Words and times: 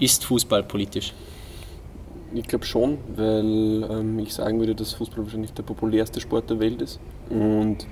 Ist 0.00 0.24
Fußball 0.24 0.62
politisch? 0.62 1.12
Ich 2.32 2.48
glaube 2.48 2.64
schon, 2.64 2.96
weil 3.16 3.86
ähm, 3.90 4.18
ich 4.18 4.32
sagen 4.32 4.58
würde, 4.58 4.74
dass 4.74 4.94
Fußball 4.94 5.24
wahrscheinlich 5.24 5.52
der 5.52 5.62
populärste 5.62 6.20
Sport 6.20 6.48
der 6.48 6.58
Welt 6.58 6.80
ist 6.80 6.98
und 7.28 7.86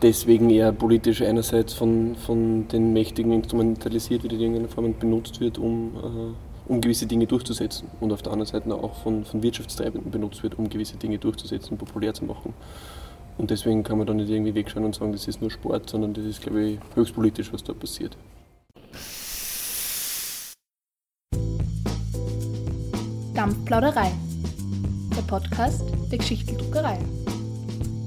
deswegen 0.00 0.48
eher 0.48 0.72
politisch 0.72 1.20
einerseits 1.20 1.74
von, 1.74 2.14
von 2.14 2.68
den 2.68 2.94
Mächtigen 2.94 3.32
instrumentalisiert 3.32 4.22
wird 4.22 4.32
in 4.32 4.40
irgendeiner 4.40 4.68
Form 4.68 4.94
benutzt 4.98 5.40
wird, 5.40 5.58
um, 5.58 5.92
äh, 5.96 6.72
um 6.72 6.80
gewisse 6.80 7.06
Dinge 7.06 7.26
durchzusetzen 7.26 7.88
und 8.00 8.10
auf 8.10 8.22
der 8.22 8.32
anderen 8.32 8.50
Seite 8.50 8.74
auch 8.74 8.94
von, 9.02 9.26
von 9.26 9.42
Wirtschaftstreibenden 9.42 10.10
benutzt 10.10 10.42
wird, 10.42 10.58
um 10.58 10.70
gewisse 10.70 10.96
Dinge 10.96 11.18
durchzusetzen, 11.18 11.76
populär 11.76 12.14
zu 12.14 12.24
machen. 12.24 12.54
Und 13.36 13.50
deswegen 13.50 13.82
kann 13.82 13.98
man 13.98 14.06
da 14.06 14.14
nicht 14.14 14.30
irgendwie 14.30 14.54
wegschauen 14.54 14.86
und 14.86 14.94
sagen, 14.94 15.12
das 15.12 15.28
ist 15.28 15.42
nur 15.42 15.50
Sport, 15.50 15.90
sondern 15.90 16.14
das 16.14 16.24
ist, 16.24 16.40
glaube 16.40 16.62
ich, 16.62 16.78
höchst 16.94 17.14
politisch, 17.14 17.52
was 17.52 17.62
da 17.62 17.74
passiert. 17.74 18.16
Dampfplauderei, 23.38 24.10
der 25.16 25.22
Podcast 25.22 25.84
der 26.10 26.18
Geschichteldruckerei. 26.18 26.98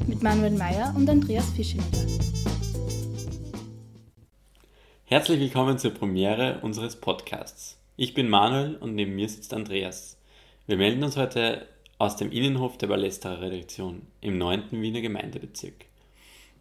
Mit 0.05 0.21
Manuel 0.21 0.51
Mayer 0.51 0.93
und 0.93 1.09
Andreas 1.09 1.49
Fischeleder. 1.51 1.85
Herzlich 5.05 5.39
willkommen 5.39 5.77
zur 5.77 5.91
Premiere 5.91 6.59
unseres 6.63 6.97
Podcasts. 6.97 7.77
Ich 7.95 8.13
bin 8.13 8.27
Manuel 8.27 8.75
und 8.75 8.93
neben 8.93 9.15
mir 9.15 9.29
sitzt 9.29 9.53
Andreas. 9.53 10.17
Wir 10.67 10.75
melden 10.75 11.01
uns 11.01 11.15
heute 11.15 11.65
aus 11.97 12.17
dem 12.17 12.29
Innenhof 12.29 12.77
der 12.77 12.87
Ballesterer 12.87 13.39
Redaktion 13.39 14.01
im 14.19 14.37
9. 14.37 14.63
Wiener 14.71 14.99
Gemeindebezirk. 14.99 15.85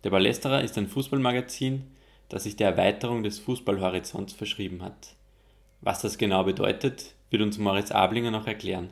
Der 0.05 0.11
Ballesterer 0.11 0.63
ist 0.63 0.79
ein 0.79 0.87
Fußballmagazin, 0.87 1.91
das 2.29 2.45
sich 2.45 2.55
der 2.55 2.69
Erweiterung 2.69 3.25
des 3.25 3.41
Fußballhorizonts 3.41 4.33
verschrieben 4.33 4.81
hat. 4.85 5.17
Was 5.81 6.03
das 6.03 6.19
genau 6.19 6.45
bedeutet, 6.45 7.17
wird 7.31 7.43
uns 7.43 7.59
Moritz 7.59 7.91
Ablinger 7.91 8.31
noch 8.31 8.47
erklären. 8.47 8.91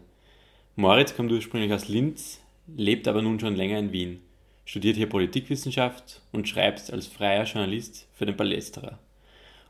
Moritz 0.76 1.14
kommt 1.14 1.32
ursprünglich 1.32 1.72
aus 1.72 1.88
Linz, 1.88 2.40
lebt 2.66 3.08
aber 3.08 3.22
nun 3.22 3.40
schon 3.40 3.56
länger 3.56 3.78
in 3.78 3.92
Wien, 3.92 4.20
studiert 4.64 4.96
hier 4.96 5.08
Politikwissenschaft 5.08 6.22
und 6.32 6.48
schreibt 6.48 6.92
als 6.92 7.06
freier 7.06 7.44
Journalist 7.44 8.08
für 8.14 8.26
den 8.26 8.36
Palästerer. 8.36 8.98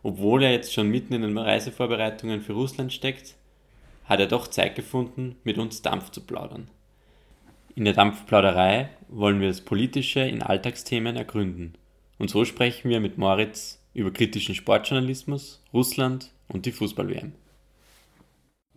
Obwohl 0.03 0.43
er 0.43 0.53
jetzt 0.53 0.73
schon 0.73 0.91
mitten 0.91 1.15
in 1.15 1.23
den 1.23 1.39
Reisevorbereitungen 1.39 2.41
für 2.41 2.53
Russland 2.53 2.93
steckt, 2.93 3.37
hat 4.05 4.21
er 4.21 4.27
doch 4.27 4.49
Zeit 4.49 4.75
gefunden, 4.75 5.37
mit 5.45 5.59
uns 5.59 5.83
Dampf 5.83 6.11
zu 6.11 6.21
plaudern. 6.21 6.69
In 7.75 7.85
der 7.85 7.95
Dampfplauderei 7.95 8.89
wollen 9.09 9.41
wir 9.41 9.49
das 9.49 9.61
Politische 9.61 10.21
in 10.21 10.43
Alltagsthemen 10.43 11.15
ergründen. 11.15 11.75
Und 12.19 12.29
so 12.29 12.45
sprechen 12.45 12.91
wir 12.91 12.99
mit 12.99 13.19
Moritz 13.19 13.81
über 13.95 14.11
kritischen 14.11 14.55
Sportjournalismus, 14.55 15.63
Russland 15.73 16.33
und 16.49 16.67
die 16.67 16.73
Fußball-WM. 16.73 17.35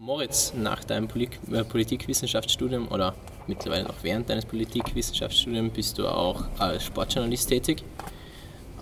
Moritz, 0.04 0.52
nach 0.58 0.84
deinem 0.84 1.08
äh, 1.52 1.64
Politikwissenschaftsstudium 1.64 2.88
oder 2.88 3.14
mittlerweile 3.46 3.88
auch 3.88 3.98
während 4.02 4.28
deines 4.28 4.46
Politikwissenschaftsstudiums 4.46 5.72
bist 5.74 6.00
du 6.00 6.08
auch 6.08 6.44
als 6.58 6.86
Sportjournalist 6.86 7.48
tätig. 7.48 7.84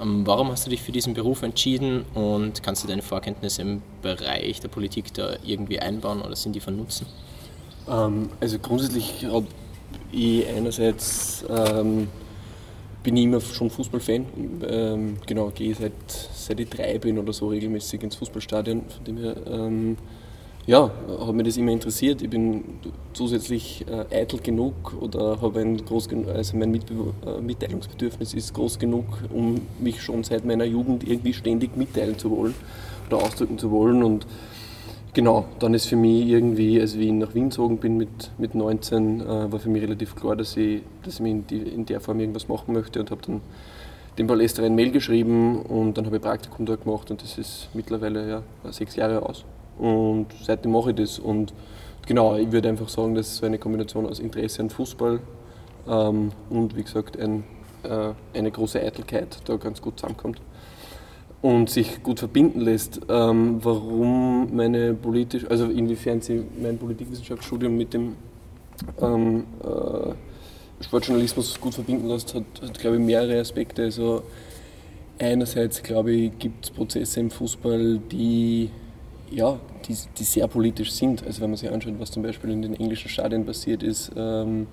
Ähm, 0.02 0.26
warum 0.26 0.50
hast 0.50 0.66
du 0.66 0.70
dich 0.70 0.82
für 0.82 0.94
diesen 0.94 1.14
Beruf 1.14 1.42
entschieden 1.42 2.06
und 2.14 2.64
kannst 2.64 2.86
du 2.86 2.88
deine 2.88 3.02
Vorkenntnisse 3.02 3.64
im 3.64 3.82
Bereich 4.02 4.62
der 4.62 4.70
Politik 4.70 5.14
da 5.14 5.36
irgendwie 5.44 5.82
einbauen 5.82 6.22
oder 6.22 6.38
sind 6.38 6.56
die 6.56 6.62
von 6.62 6.78
Nutzen? 6.78 7.06
Ähm, 7.90 8.30
also 8.40 8.58
grundsätzlich 8.58 9.26
habe 9.26 9.48
ich 10.14 10.48
einerseits 10.48 11.44
ähm, 11.50 12.08
bin 13.04 13.18
ich 13.18 13.26
immer 13.26 13.42
schon 13.42 13.70
Fußballfan. 13.70 14.26
Ähm, 14.70 15.18
genau, 15.28 15.50
gehe 15.50 15.76
seit, 15.76 15.92
seit 16.34 16.62
ich 16.62 16.70
drei 16.70 16.98
bin 16.98 17.20
oder 17.20 17.34
so 17.34 17.50
regelmäßig 17.50 18.04
ins 18.04 18.16
Fußballstadion. 18.16 18.84
Von 18.88 19.04
dem 19.04 19.18
her 19.18 19.36
ähm, 19.48 19.98
ja, 20.70 20.92
hat 21.20 21.34
mich 21.34 21.48
das 21.48 21.58
immer 21.58 21.72
interessiert. 21.72 22.22
Ich 22.22 22.30
bin 22.30 22.64
zusätzlich 23.14 23.84
äh, 23.90 24.22
eitel 24.22 24.40
genug 24.40 24.94
oder 25.02 25.42
habe 25.42 25.62
ein 25.62 25.84
groß 25.84 26.10
also 26.32 26.58
mein 26.58 26.70
Mitbe 26.70 26.94
äh, 27.26 27.42
Mitteilungsbedürfnis 27.42 28.36
ist 28.36 28.54
groß 28.54 28.78
genug, 28.78 29.06
um 29.34 29.62
mich 29.80 30.00
schon 30.04 30.24
seit 30.24 30.46
meiner 30.46 30.66
Jugend 30.66 31.10
irgendwie 31.10 31.34
ständig 31.34 31.76
mitteilen 31.76 32.20
zu 32.20 32.30
wollen 32.30 32.54
oder 33.08 33.18
ausdrücken 33.18 33.58
zu 33.58 33.72
wollen. 33.72 34.04
Und 34.04 34.28
genau, 35.16 35.46
dann 35.58 35.74
ist 35.74 35.88
für 35.88 35.96
mich 35.96 36.28
irgendwie, 36.28 36.80
als 36.80 36.94
ich 36.94 37.12
nach 37.14 37.34
Wien 37.34 37.50
gezogen 37.50 37.80
bin 37.80 37.98
mit, 37.98 38.30
mit 38.38 38.54
19, 38.54 39.22
äh, 39.22 39.52
war 39.52 39.58
für 39.58 39.70
mich 39.70 39.82
relativ 39.82 40.16
klar, 40.16 40.36
dass 40.36 40.56
ich, 40.56 40.84
dass 41.02 41.20
ich 41.20 41.26
in, 41.26 41.48
die, 41.48 41.58
in 41.58 41.88
der 41.88 42.00
Form 42.00 42.20
irgendwas 42.20 42.48
machen 42.48 42.76
möchte 42.76 43.00
und 43.00 43.10
habe 43.10 43.22
dann 43.26 43.42
dem 44.20 44.28
Palästra 44.28 44.66
ein 44.66 44.76
Mail 44.76 44.92
geschrieben 44.92 45.64
und 45.64 45.98
dann 45.98 46.06
habe 46.06 46.18
ich 46.18 46.22
Praktikum 46.22 46.68
dort 46.68 46.84
gemacht 46.84 47.10
und 47.10 47.24
das 47.24 47.40
ist 47.40 47.70
mittlerweile 47.74 48.30
ja, 48.30 48.44
sechs 48.72 48.96
Jahre 48.96 49.28
aus. 49.28 49.46
Und 49.80 50.28
seitdem 50.44 50.74
mache 50.74 50.92
ich 50.92 50.98
das. 50.98 51.18
Und 51.18 51.54
genau, 52.06 52.36
ich 52.36 52.52
würde 52.52 52.70
einfach 52.70 52.90
sagen, 52.90 53.16
dass 53.16 53.38
so 53.38 53.46
eine 53.46 53.58
Kombination 53.58 54.06
aus 54.06 54.20
Interesse 54.20 54.62
an 54.62 54.70
Fußball 54.70 55.20
ähm, 55.88 56.32
und 56.50 56.76
wie 56.76 56.84
gesagt 56.84 57.20
ein, 57.20 57.44
äh, 57.84 58.12
eine 58.38 58.52
große 58.52 58.80
Eitelkeit 58.80 59.38
da 59.46 59.56
ganz 59.56 59.82
gut 59.82 60.00
zusammenkommt 60.00 60.42
und 61.42 61.70
sich 61.70 62.04
gut 62.04 62.20
verbinden 62.20 62.62
lässt. 62.62 63.00
Ähm, 63.10 63.60
warum 63.64 64.56
meine 64.56 64.94
politisch, 64.94 65.46
also 65.50 65.66
inwiefern 65.66 66.22
sie 66.22 66.44
mein 66.62 66.78
Politikwissenschaftsstudium 66.78 67.76
mit 67.76 67.94
dem 67.94 68.16
ähm, 69.02 69.46
äh, 69.64 70.84
Sportjournalismus 70.84 71.60
gut 71.60 71.74
verbinden 71.74 72.08
lässt, 72.08 72.36
hat, 72.36 72.44
hat 72.62 72.80
glaube 72.80 72.98
ich 72.98 73.02
mehrere 73.02 73.40
Aspekte. 73.40 73.84
Also 73.84 74.24
einerseits 75.18 75.82
glaube 75.82 76.12
ich 76.12 76.38
gibt 76.38 76.66
es 76.66 76.72
Prozesse 76.72 77.22
im 77.22 77.32
Fußball, 77.32 78.00
die 78.12 78.70
ja, 79.32 79.60
die, 79.88 79.96
die 80.18 80.24
sehr 80.24 80.48
politisch 80.48 80.92
sind. 80.92 81.26
Also 81.26 81.42
wenn 81.42 81.50
man 81.50 81.58
sich 81.58 81.72
anschaut, 81.72 81.94
was 81.98 82.12
zum 82.12 82.24
Beispiel 82.24 82.50
in 82.52 82.62
den 82.62 82.76
englischen 82.76 83.10
Stadien 83.10 83.46
passiert 83.46 83.84
ist, 83.84 84.12
ähm, 84.16 84.68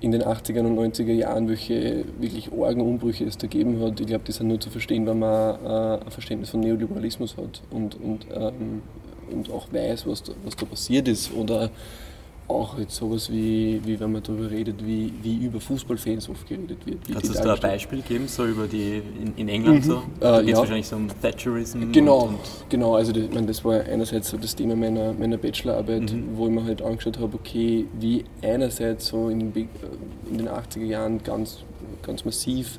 in 0.00 0.12
den 0.12 0.22
80er 0.22 0.60
und 0.60 0.78
90er 0.78 1.12
Jahren, 1.12 1.48
welche 1.48 2.04
wirklich 2.18 2.52
Orgenumbrüche 2.52 3.24
es 3.24 3.36
da 3.36 3.48
gegeben 3.48 3.80
hat, 3.80 3.98
ich 3.98 4.06
glaube, 4.06 4.24
die 4.24 4.32
sind 4.32 4.46
nur 4.46 4.60
zu 4.60 4.70
verstehen, 4.70 5.06
wenn 5.06 5.18
man 5.18 5.64
äh, 5.64 6.04
ein 6.04 6.10
Verständnis 6.10 6.50
von 6.50 6.60
Neoliberalismus 6.60 7.36
hat 7.36 7.62
und, 7.70 8.00
und, 8.00 8.26
ähm, 8.32 8.82
und 9.30 9.50
auch 9.50 9.72
weiß, 9.72 10.06
was 10.06 10.22
da, 10.22 10.32
was 10.44 10.54
da 10.54 10.66
passiert 10.66 11.08
ist. 11.08 11.32
Oder 11.34 11.70
auch 12.48 12.78
jetzt 12.78 12.96
sowas 12.96 13.30
wie, 13.30 13.80
wie 13.84 14.00
wenn 14.00 14.10
man 14.10 14.22
darüber 14.22 14.50
redet, 14.50 14.84
wie, 14.84 15.12
wie 15.22 15.44
über 15.44 15.60
Fußballfans 15.60 16.30
oft 16.30 16.48
geredet 16.48 16.78
wird. 16.86 16.98
Kannst 17.12 17.28
du 17.28 17.34
da 17.34 17.54
ein 17.54 17.60
Beispiel 17.60 18.00
geben, 18.00 18.26
so 18.26 18.46
über 18.46 18.66
die 18.66 19.02
in, 19.20 19.34
in 19.36 19.48
England 19.48 19.84
mhm. 19.84 19.90
so? 19.90 20.02
Da 20.18 20.40
äh, 20.40 20.44
geht 20.44 20.48
es 20.48 20.52
ja. 20.52 20.58
wahrscheinlich 20.58 20.86
so 20.86 20.96
um 20.96 21.08
Thatcherism. 21.20 21.92
Genau, 21.92 22.22
und, 22.22 22.28
und 22.30 22.38
genau. 22.70 22.94
Also 22.94 23.12
das, 23.12 23.24
ich 23.24 23.34
meine, 23.34 23.46
das 23.46 23.64
war 23.64 23.80
einerseits 23.80 24.30
so 24.30 24.38
das 24.38 24.56
Thema 24.56 24.76
meiner, 24.76 25.12
meiner 25.12 25.36
Bachelorarbeit, 25.36 26.12
mhm. 26.12 26.24
wo 26.36 26.46
ich 26.46 26.52
mir 26.52 26.64
halt 26.64 26.80
angeschaut 26.80 27.18
habe, 27.18 27.36
okay, 27.36 27.84
wie 28.00 28.24
einerseits 28.42 29.08
so 29.08 29.28
in, 29.28 29.52
in 29.52 30.38
den 30.38 30.48
80er 30.48 30.84
Jahren 30.84 31.22
ganz, 31.22 31.58
ganz 32.02 32.24
massiv 32.24 32.78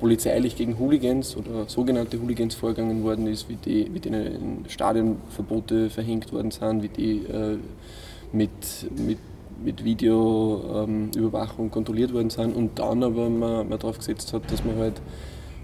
polizeilich 0.00 0.56
gegen 0.56 0.78
Hooligans 0.78 1.36
oder 1.36 1.68
sogenannte 1.68 2.20
Hooligans 2.20 2.56
vorgegangen 2.56 3.04
worden 3.04 3.28
ist, 3.28 3.48
wie, 3.48 3.54
die, 3.54 3.88
wie 3.94 4.00
denen 4.00 4.64
Stadionverbote 4.68 5.90
verhängt 5.90 6.32
worden 6.32 6.50
sind, 6.50 6.82
wie 6.82 6.88
die 6.88 7.18
äh, 7.18 7.58
mit, 8.32 8.50
mit, 8.98 9.18
mit 9.62 9.84
Videoüberwachung 9.84 11.66
ähm, 11.66 11.70
kontrolliert 11.70 12.12
worden 12.12 12.30
sind 12.30 12.56
und 12.56 12.78
dann 12.78 13.02
aber 13.02 13.28
man, 13.28 13.68
man 13.68 13.78
darauf 13.78 13.98
gesetzt 13.98 14.32
hat, 14.32 14.50
dass 14.50 14.64
man 14.64 14.76
halt 14.76 15.00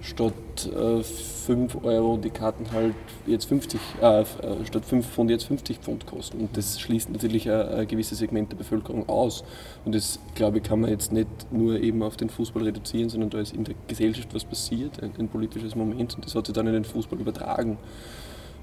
statt 0.01 0.33
äh, 0.75 1.03
5 1.03 1.83
Euro 1.83 2.19
die 2.19 2.31
Karten 2.31 2.71
halt 2.73 2.95
jetzt 3.27 3.47
50, 3.47 3.81
äh, 4.01 4.21
äh, 4.21 4.25
statt 4.65 4.85
5 4.85 5.07
Pfund 5.07 5.31
jetzt 5.31 5.45
50 5.45 5.79
Pfund 5.79 6.07
kosten. 6.07 6.41
Und 6.41 6.57
das 6.57 6.81
schließt 6.81 7.11
natürlich 7.11 7.51
ein, 7.51 7.69
ein 7.69 7.89
gewisses 7.89 8.19
Segment 8.19 8.53
der 8.53 8.57
Bevölkerung 8.57 9.09
aus. 9.09 9.45
Und 9.85 9.95
das, 9.95 10.21
glaube 10.35 10.59
ich, 10.59 10.65
kann 10.65 10.81
man 10.81 10.91
jetzt 10.91 11.13
nicht 11.13 11.29
nur 11.51 11.81
eben 11.81 12.03
auf 12.03 12.17
den 12.17 12.31
Fußball 12.31 12.63
reduzieren, 12.63 13.09
sondern 13.09 13.31
da 13.31 13.41
ist 13.41 13.55
in 13.55 13.65
der 13.65 13.75
Gesellschaft 13.87 14.35
was 14.35 14.45
passiert, 14.45 15.03
ein, 15.03 15.13
ein 15.19 15.29
politisches 15.29 15.75
Moment 15.75 16.15
und 16.15 16.25
das 16.25 16.35
hat 16.35 16.47
sich 16.47 16.55
dann 16.55 16.67
in 16.67 16.75
den 16.75 16.85
Fußball 16.85 17.19
übertragen. 17.19 17.79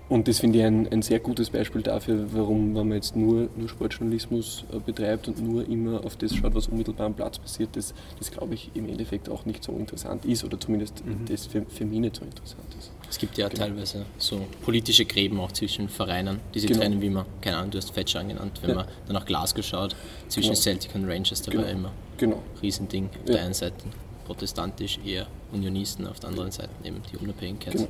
Und 0.07 0.27
das 0.27 0.39
finde 0.39 0.59
ich 0.59 0.65
ein, 0.65 0.87
ein 0.91 1.01
sehr 1.01 1.19
gutes 1.19 1.49
Beispiel 1.49 1.81
dafür, 1.81 2.27
warum, 2.31 2.75
wenn 2.75 2.87
man 2.87 2.97
jetzt 2.97 3.15
nur, 3.15 3.49
nur 3.55 3.67
Sportjournalismus 3.67 4.65
äh, 4.71 4.79
betreibt 4.79 5.27
und 5.27 5.41
nur 5.41 5.67
immer 5.67 6.05
auf 6.05 6.15
das 6.15 6.35
schaut, 6.35 6.53
was 6.53 6.67
unmittelbar 6.67 7.07
am 7.07 7.15
Platz 7.15 7.39
passiert, 7.39 7.69
das, 7.75 7.93
das 8.19 8.29
glaube 8.29 8.53
ich 8.53 8.69
im 8.75 8.87
Endeffekt 8.87 9.29
auch 9.29 9.45
nicht 9.45 9.63
so 9.63 9.71
interessant 9.73 10.23
ist 10.25 10.43
oder 10.43 10.59
zumindest 10.59 11.03
mhm. 11.03 11.25
das 11.27 11.47
für, 11.47 11.65
für 11.67 11.85
mich 11.85 11.99
nicht 11.99 12.17
so 12.17 12.23
interessant 12.23 12.75
ist. 12.77 12.91
Es 13.09 13.17
gibt 13.17 13.37
ja 13.37 13.47
genau. 13.47 13.65
teilweise 13.65 14.05
so 14.19 14.45
politische 14.63 15.05
Gräben 15.05 15.39
auch 15.39 15.51
zwischen 15.51 15.89
Vereinen, 15.89 16.39
die 16.53 16.59
sich 16.59 16.67
genau. 16.67 16.81
trennen, 16.81 17.01
wie 17.01 17.09
man, 17.09 17.25
keine 17.41 17.57
Ahnung, 17.57 17.71
du 17.71 17.77
hast 17.79 17.91
Fetcher 17.91 18.19
angenannt, 18.19 18.59
wenn 18.61 18.71
ja. 18.71 18.75
man 18.75 18.87
dann 19.07 19.13
nach 19.13 19.25
Glasgow 19.25 19.65
schaut, 19.65 19.95
zwischen 20.27 20.51
genau. 20.51 20.61
Celtic 20.61 20.93
und 20.93 21.05
Rangers, 21.05 21.41
da 21.41 21.51
genau. 21.51 21.63
war 21.63 21.71
immer 21.71 21.91
genau. 22.17 22.43
Riesending 22.61 23.05
auf 23.05 23.29
ja. 23.29 23.35
der 23.35 23.45
einen 23.45 23.53
Seite 23.55 23.85
protestantisch 24.25 24.99
eher 25.03 25.27
Unionisten, 25.51 26.07
auf 26.07 26.19
der 26.19 26.29
anderen 26.29 26.51
Seite 26.51 26.69
eben 26.83 27.01
die 27.11 27.17
Unabhängigkeit. 27.17 27.73
Genau. 27.73 27.87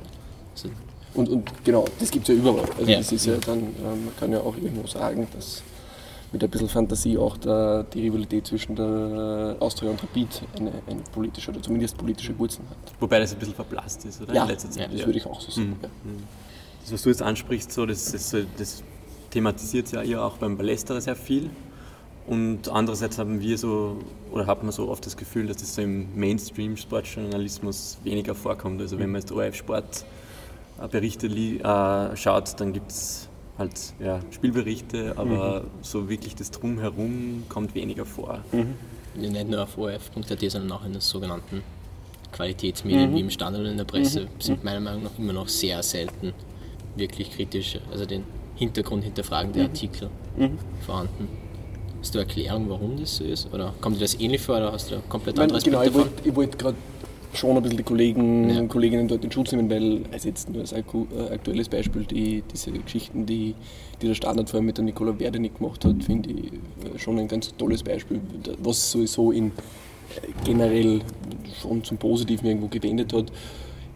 Also 0.54 0.70
und, 1.16 1.28
und 1.28 1.64
genau, 1.64 1.84
das 1.98 2.10
gibt 2.10 2.28
es 2.28 2.34
ja 2.34 2.40
überall. 2.40 2.68
Also 2.78 2.90
ja. 2.90 2.98
das 2.98 3.12
ist 3.12 3.26
ja 3.26 3.34
dann, 3.44 3.58
äh, 3.58 3.64
man 3.82 4.16
kann 4.18 4.32
ja 4.32 4.40
auch 4.40 4.56
irgendwo 4.56 4.86
sagen, 4.86 5.26
dass 5.34 5.62
mit 6.32 6.42
ein 6.42 6.50
bisschen 6.50 6.68
Fantasie 6.68 7.16
auch 7.16 7.36
der, 7.36 7.84
die 7.84 8.02
Rivalität 8.02 8.46
zwischen 8.46 8.76
der 8.76 9.56
Austria 9.60 9.90
und 9.90 10.02
Rapid 10.02 10.42
eine, 10.58 10.72
eine, 10.86 11.00
politische 11.12 11.50
oder 11.50 11.62
zumindest 11.62 11.96
politische 11.96 12.36
Wurzeln 12.38 12.68
hat. 12.68 12.76
Wobei 13.00 13.20
das 13.20 13.32
ein 13.32 13.38
bisschen 13.38 13.54
verblasst 13.54 14.04
ist, 14.04 14.20
oder? 14.22 14.34
Ja, 14.34 14.46
das 14.46 14.76
würde 14.76 15.18
ich 15.18 15.26
auch 15.26 15.40
so 15.40 15.50
sagen. 15.50 15.68
Mhm. 15.68 15.76
Ja. 15.82 15.88
Das, 16.82 16.92
was 16.92 17.02
du 17.02 17.08
jetzt 17.08 17.22
ansprichst, 17.22 17.72
so, 17.72 17.86
das, 17.86 18.12
das, 18.12 18.36
das 18.56 18.82
thematisiert 19.30 19.90
ja 19.92 20.02
ihr 20.02 20.22
auch 20.22 20.36
beim 20.36 20.56
Ballesterer 20.56 21.00
sehr 21.00 21.16
viel. 21.16 21.50
Und 22.26 22.68
andererseits 22.68 23.18
haben 23.18 23.40
wir 23.40 23.56
so, 23.56 23.98
oder 24.32 24.46
hat 24.46 24.62
man 24.62 24.72
so 24.72 24.88
oft 24.88 25.06
das 25.06 25.16
Gefühl, 25.16 25.46
dass 25.46 25.58
das 25.58 25.76
so 25.76 25.82
im 25.82 26.08
Mainstream-Sportjournalismus 26.16 27.98
weniger 28.02 28.34
vorkommt. 28.34 28.80
Also 28.80 28.98
wenn 28.98 29.10
man 29.10 29.20
jetzt 29.20 29.30
ORF-Sport-Berichte 30.78 31.26
äh, 31.26 32.16
schaut, 32.16 32.60
dann 32.60 32.72
gibt 32.72 32.90
es 32.90 33.28
halt 33.58 33.94
ja, 33.98 34.20
Spielberichte, 34.30 35.14
aber 35.16 35.62
mhm. 35.62 35.66
so 35.82 36.08
wirklich 36.08 36.34
das 36.34 36.50
Drumherum 36.50 37.44
kommt 37.48 37.74
weniger 37.74 38.04
vor. 38.04 38.44
Mhm. 38.52 38.74
Nicht 39.20 39.48
nur 39.48 39.62
auf 39.62 39.78
ORF.at, 39.78 40.50
sondern 40.50 40.72
auch 40.72 40.84
in 40.84 40.92
den 40.92 41.00
sogenannten 41.00 41.62
Qualitätsmedien 42.32 43.10
mhm. 43.10 43.16
wie 43.16 43.20
im 43.20 43.30
Standard 43.30 43.62
und 43.62 43.68
in 43.68 43.76
der 43.78 43.84
Presse 43.84 44.22
mhm. 44.22 44.40
sind 44.40 44.64
meiner 44.64 44.80
Meinung 44.80 45.04
nach 45.04 45.18
immer 45.18 45.32
noch 45.32 45.48
sehr 45.48 45.82
selten 45.82 46.34
wirklich 46.96 47.30
kritisch, 47.30 47.78
also 47.90 48.04
den 48.04 48.24
Hintergrund 48.56 49.04
hinterfragende 49.04 49.60
mhm. 49.60 49.66
Artikel 49.66 50.10
mhm. 50.36 50.58
vorhanden. 50.84 51.28
Hast 52.00 52.14
du 52.14 52.18
eine 52.18 52.28
Erklärung, 52.28 52.68
warum 52.68 52.98
das 52.98 53.16
so 53.16 53.24
ist? 53.24 53.52
Oder 53.52 53.74
kommt 53.80 53.96
dir 53.96 54.00
das 54.00 54.20
ähnlich 54.20 54.40
vor 54.42 54.58
oder 54.58 54.72
hast 54.72 54.90
du 54.90 54.96
ein 54.96 55.08
komplett 55.08 55.38
anderes 55.38 55.64
Genau, 55.64 55.82
ich 55.82 55.92
wollte 55.94 56.36
wollt 56.36 56.58
gerade 56.58 56.76
schon 57.36 57.56
ein 57.56 57.62
bisschen 57.62 57.78
die 57.78 57.82
Kollegen 57.82 58.50
ja. 58.50 58.64
Kolleginnen 58.66 59.08
dort 59.08 59.24
in 59.24 59.30
Schutz 59.30 59.52
nehmen, 59.52 59.70
weil 59.70 60.02
also 60.12 60.28
jetzt 60.28 60.48
nur 60.48 60.60
als 60.60 60.72
äh, 60.72 60.82
aktuelles 61.32 61.68
Beispiel 61.68 62.04
die, 62.04 62.42
diese 62.52 62.72
Geschichten, 62.72 63.26
die, 63.26 63.54
die 64.00 64.06
der 64.08 64.14
Standard 64.14 64.50
vor 64.50 64.58
allem 64.58 64.66
mit 64.66 64.76
der 64.76 64.84
Nicola 64.84 65.18
Werdenig 65.18 65.56
gemacht 65.56 65.84
hat, 65.84 66.02
finde 66.02 66.30
ich 66.30 66.52
äh, 66.52 66.98
schon 66.98 67.18
ein 67.18 67.28
ganz 67.28 67.54
tolles 67.56 67.82
Beispiel, 67.82 68.20
was 68.62 68.90
sowieso 68.90 69.32
in 69.32 69.48
äh, 69.48 69.52
generell 70.44 71.00
schon 71.60 71.84
zum 71.84 71.98
Positiven 71.98 72.46
irgendwo 72.46 72.68
gewendet 72.68 73.12
hat. 73.12 73.32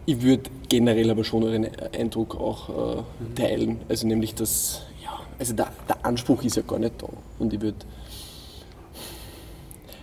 Ich 0.05 0.21
würde 0.21 0.49
generell 0.67 1.09
aber 1.11 1.23
schon 1.23 1.47
einen 1.47 1.69
Eindruck 1.97 2.35
auch 2.35 2.97
äh, 2.97 3.03
teilen, 3.35 3.79
also 3.87 4.07
nämlich, 4.07 4.35
dass 4.35 4.83
ja, 5.03 5.19
also 5.37 5.53
der, 5.53 5.71
der 5.87 6.05
Anspruch 6.05 6.43
ist 6.43 6.55
ja 6.55 6.63
gar 6.63 6.79
nicht 6.79 7.01
da 7.01 7.07
und 7.39 7.53
ich 7.53 7.61
würde 7.61 7.85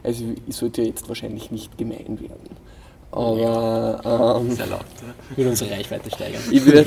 also 0.03 0.25
ich 0.47 0.57
sollte 0.57 0.83
ja 0.83 0.89
jetzt 0.89 1.09
wahrscheinlich 1.09 1.51
nicht 1.51 1.77
gemein 1.77 2.19
werden. 2.21 2.57
Aber 3.11 4.39
ähm, 4.41 4.51
sehr 4.51 4.67
laut, 4.67 4.81
oder? 4.81 5.37
Würde 5.37 5.51
unsere 5.51 5.71
Reichweite 5.71 6.11
steigern. 6.11 6.43
Ich 6.51 6.65
würde 6.65 6.87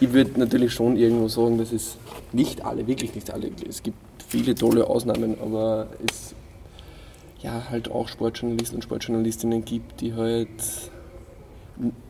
ich 0.00 0.12
würd 0.12 0.36
natürlich 0.36 0.72
schon 0.72 0.96
irgendwo 0.96 1.28
sagen, 1.28 1.58
dass 1.58 1.70
es 1.70 1.96
nicht 2.32 2.64
alle, 2.64 2.86
wirklich 2.86 3.14
nicht 3.14 3.30
alle, 3.30 3.50
es 3.68 3.82
gibt 3.84 3.98
viele 4.26 4.54
tolle 4.54 4.88
Ausnahmen, 4.88 5.36
aber 5.40 5.86
es 6.08 6.34
ja 7.40 7.68
halt 7.70 7.90
auch 7.90 8.08
Sportjournalisten 8.08 8.76
und 8.76 8.82
Sportjournalistinnen 8.82 9.64
gibt, 9.64 10.00
die 10.00 10.14
halt 10.14 10.48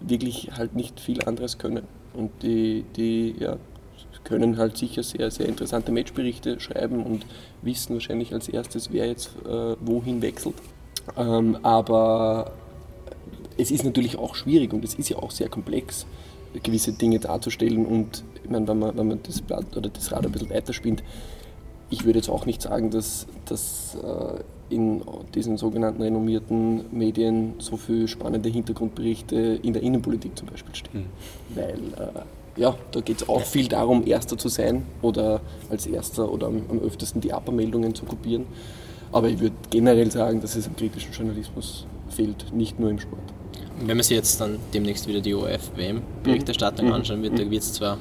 wirklich 0.01 0.51
halt 0.57 0.75
nicht 0.75 1.01
viel 1.01 1.23
anderes 1.25 1.59
können. 1.59 1.87
Und 2.15 2.31
die, 2.43 2.85
die 2.97 3.35
ja, 3.39 3.57
können 4.25 4.59
halt 4.59 4.77
sicher 4.77 5.03
sehr, 5.03 5.31
sehr 5.31 5.49
interessante 5.49 5.93
Matchberichte 5.93 6.61
schreiben 6.61 7.03
und 7.03 7.27
wissen 7.63 7.95
wahrscheinlich 7.95 8.33
als 8.33 8.49
erstes, 8.49 8.93
wer 8.93 9.07
jetzt 9.07 9.31
äh, 9.47 9.77
wohin 9.81 10.23
wechselt. 10.23 10.55
Ähm, 11.17 11.59
aber 11.63 12.53
es 13.59 13.71
ist 13.71 13.85
natürlich 13.85 14.19
auch 14.19 14.35
schwierig 14.35 14.73
und 14.73 14.85
es 14.85 14.95
ist 14.95 15.09
ja 15.09 15.19
auch 15.19 15.31
sehr 15.31 15.49
komplex, 15.49 16.07
gewisse 16.63 16.93
Dinge 16.93 17.19
darzustellen. 17.19 17.87
Und 17.87 18.25
ich 18.43 18.51
meine, 18.51 18.67
wenn 18.69 18.79
man, 18.79 18.97
wenn 18.97 19.09
man 19.09 19.21
das 19.23 19.41
Blatt 19.41 19.77
oder 19.77 19.89
das 19.89 20.13
Rad 20.13 20.27
ein 20.27 20.33
bisschen 20.33 20.51
weiterspinnt, 20.51 21.03
ich 21.91 22.05
würde 22.05 22.19
jetzt 22.19 22.31
auch 22.31 22.47
nicht 22.47 22.63
sagen, 22.63 22.91
dass, 22.91 23.27
dass 23.45 23.97
äh, 24.03 24.75
in 24.75 25.03
diesen 25.35 25.59
sogenannten 25.59 26.03
renommierten 26.03 26.85
Medien 26.91 27.55
so 27.59 27.77
viele 27.77 28.09
spannende 28.09 28.49
Hintergrundberichte 28.49 29.37
in 29.63 29.75
der 29.75 29.83
Innenpolitik 29.83 30.37
zum 30.37 30.49
Beispiel 30.49 30.75
stehen. 30.75 31.01
Mhm. 31.01 31.57
Weil 31.57 31.79
äh, 31.99 32.61
ja, 32.61 32.75
da 32.91 33.01
geht 33.01 33.23
es 33.23 33.29
auch 33.29 33.43
viel 33.43 33.69
darum, 33.69 34.07
Erster 34.07 34.39
zu 34.39 34.49
sein 34.49 34.87
oder 35.03 35.41
als 35.71 35.87
Erster 35.87 36.31
oder 36.31 36.47
am, 36.47 36.63
am 36.71 36.81
öftesten 36.81 37.21
die 37.21 37.33
APA-Meldungen 37.33 37.95
zu 37.95 38.05
kopieren. 38.05 38.47
Aber 39.11 39.29
ich 39.29 39.41
würde 39.41 39.57
generell 39.69 40.11
sagen, 40.11 40.41
dass 40.41 40.57
es 40.57 40.67
am 40.67 40.77
kritischen 40.77 41.13
Journalismus 41.13 41.87
fehlt, 42.09 42.53
nicht 42.55 42.81
nur 42.81 42.91
im 42.91 42.99
Sport 42.99 43.33
wenn 43.87 43.97
man 43.97 44.03
sich 44.03 44.17
jetzt 44.17 44.41
dann 44.41 44.59
demnächst 44.73 45.07
wieder 45.07 45.21
die 45.21 45.35
ORF-WM-Berichterstattung 45.35 46.87
mhm. 46.87 46.93
anschauen 46.93 47.23
wird, 47.23 47.39
da 47.39 47.51
wird 47.51 47.63
es 47.63 47.73
zwar 47.73 47.99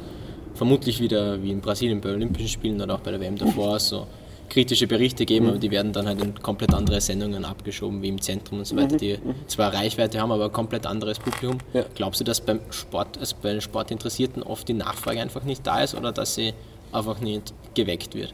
vermutlich 0.53 0.99
wieder 0.99 1.41
wie 1.41 1.51
in 1.51 1.61
Brasilien 1.61 2.01
bei 2.01 2.11
Olympischen 2.11 2.49
Spielen 2.49 2.81
oder 2.81 2.95
auch 2.95 2.99
bei 2.99 3.11
der 3.11 3.19
WM 3.19 3.37
davor 3.37 3.79
so 3.79 4.07
kritische 4.49 4.85
Berichte 4.85 5.25
geben, 5.25 5.47
aber 5.47 5.57
die 5.57 5.71
werden 5.71 5.93
dann 5.93 6.07
halt 6.07 6.21
in 6.21 6.35
komplett 6.35 6.73
andere 6.73 6.99
Sendungen 6.99 7.45
abgeschoben, 7.45 8.01
wie 8.01 8.09
im 8.09 8.19
Zentrum 8.19 8.59
und 8.59 8.65
so 8.65 8.75
weiter, 8.75 8.97
die 8.97 9.17
zwar 9.47 9.73
Reichweite 9.73 10.19
haben, 10.19 10.31
aber 10.31 10.45
ein 10.45 10.51
komplett 10.51 10.85
anderes 10.85 11.19
Publikum. 11.19 11.57
Ja. 11.73 11.85
Glaubst 11.95 12.19
du, 12.19 12.25
dass 12.25 12.41
beim 12.41 12.59
Sport, 12.69 13.17
also 13.17 13.37
bei 13.41 13.53
den 13.53 13.61
Sportinteressierten 13.61 14.43
oft 14.43 14.67
die 14.67 14.73
Nachfrage 14.73 15.21
einfach 15.21 15.45
nicht 15.45 15.65
da 15.65 15.81
ist 15.81 15.95
oder 15.95 16.11
dass 16.11 16.35
sie 16.35 16.53
einfach 16.91 17.21
nicht 17.21 17.53
geweckt 17.75 18.13
wird? 18.13 18.33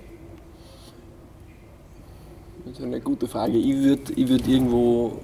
Das 2.65 2.79
ist 2.79 2.83
eine 2.83 2.99
gute 2.99 3.27
Frage. 3.27 3.57
Ich 3.57 3.77
würde 3.77 4.13
ich 4.15 4.27
würd 4.27 4.47
irgendwo 4.47 5.19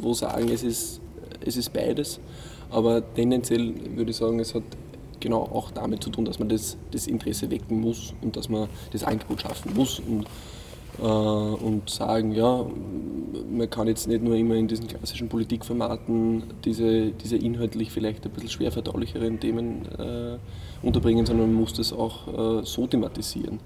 wo 0.00 0.14
sagen, 0.14 0.48
es 0.48 0.62
ist 0.62 1.00
es 1.46 1.56
ist 1.56 1.72
beides. 1.72 2.20
Aber 2.70 3.02
tendenziell 3.14 3.74
würde 3.94 4.10
ich 4.10 4.16
sagen, 4.16 4.40
es 4.40 4.54
hat 4.54 4.64
genau 5.20 5.42
auch 5.42 5.70
damit 5.70 6.02
zu 6.02 6.10
tun, 6.10 6.24
dass 6.24 6.38
man 6.38 6.48
das, 6.48 6.76
das 6.90 7.06
Interesse 7.06 7.50
wecken 7.50 7.80
muss 7.80 8.14
und 8.22 8.36
dass 8.36 8.48
man 8.48 8.68
das 8.92 9.02
Angebot 9.04 9.42
schaffen 9.42 9.72
muss 9.74 10.00
und, 10.00 10.26
äh, 10.98 11.02
und 11.02 11.88
sagen, 11.88 12.32
ja, 12.32 12.66
man 13.50 13.70
kann 13.70 13.88
jetzt 13.88 14.08
nicht 14.08 14.22
nur 14.22 14.34
immer 14.36 14.54
in 14.54 14.68
diesen 14.68 14.86
klassischen 14.86 15.28
Politikformaten 15.28 16.44
diese, 16.64 17.10
diese 17.12 17.36
inhaltlich 17.36 17.90
vielleicht 17.90 18.24
ein 18.24 18.30
bisschen 18.30 18.50
schwer 18.50 18.72
verdaulicheren 18.72 19.40
Themen 19.40 19.86
äh, 19.98 20.36
unterbringen, 20.86 21.24
sondern 21.26 21.52
man 21.52 21.60
muss 21.60 21.72
das 21.72 21.92
auch 21.92 22.60
äh, 22.60 22.64
so 22.64 22.86
thematisieren. 22.86 23.60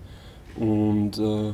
Und 0.58 1.18
äh, 1.18 1.52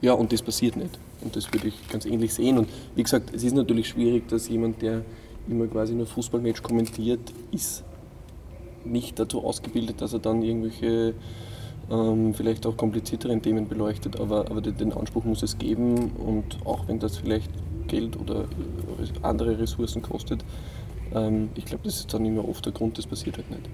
ja, 0.00 0.12
und 0.12 0.32
das 0.32 0.42
passiert 0.42 0.76
nicht. 0.76 0.98
Und 1.20 1.34
das 1.34 1.52
würde 1.52 1.68
ich 1.68 1.88
ganz 1.88 2.04
ähnlich 2.06 2.32
sehen. 2.32 2.58
Und 2.58 2.68
wie 2.94 3.02
gesagt, 3.02 3.34
es 3.34 3.42
ist 3.42 3.54
natürlich 3.54 3.88
schwierig, 3.88 4.28
dass 4.28 4.48
jemand, 4.48 4.82
der 4.82 5.02
immer 5.48 5.66
quasi 5.66 5.94
nur 5.94 6.06
Fußballmatch 6.06 6.62
kommentiert, 6.62 7.32
ist 7.52 7.84
nicht 8.84 9.18
dazu 9.18 9.44
ausgebildet, 9.44 10.00
dass 10.00 10.12
er 10.12 10.18
dann 10.18 10.42
irgendwelche 10.42 11.14
ähm, 11.90 12.34
vielleicht 12.34 12.66
auch 12.66 12.76
komplizierteren 12.76 13.42
Themen 13.42 13.68
beleuchtet, 13.68 14.20
aber, 14.20 14.50
aber 14.50 14.60
den 14.60 14.92
Anspruch 14.92 15.24
muss 15.24 15.42
es 15.42 15.58
geben 15.58 16.12
und 16.12 16.58
auch 16.64 16.86
wenn 16.88 16.98
das 16.98 17.18
vielleicht 17.18 17.50
Geld 17.86 18.18
oder 18.20 18.44
andere 19.22 19.58
Ressourcen 19.58 20.02
kostet, 20.02 20.44
ähm, 21.14 21.50
ich 21.54 21.64
glaube, 21.64 21.84
das 21.84 22.00
ist 22.00 22.12
dann 22.12 22.24
immer 22.24 22.46
oft 22.48 22.64
der 22.64 22.72
Grund, 22.72 22.98
das 22.98 23.06
passiert 23.06 23.38
halt 23.38 23.50
nicht. 23.50 23.68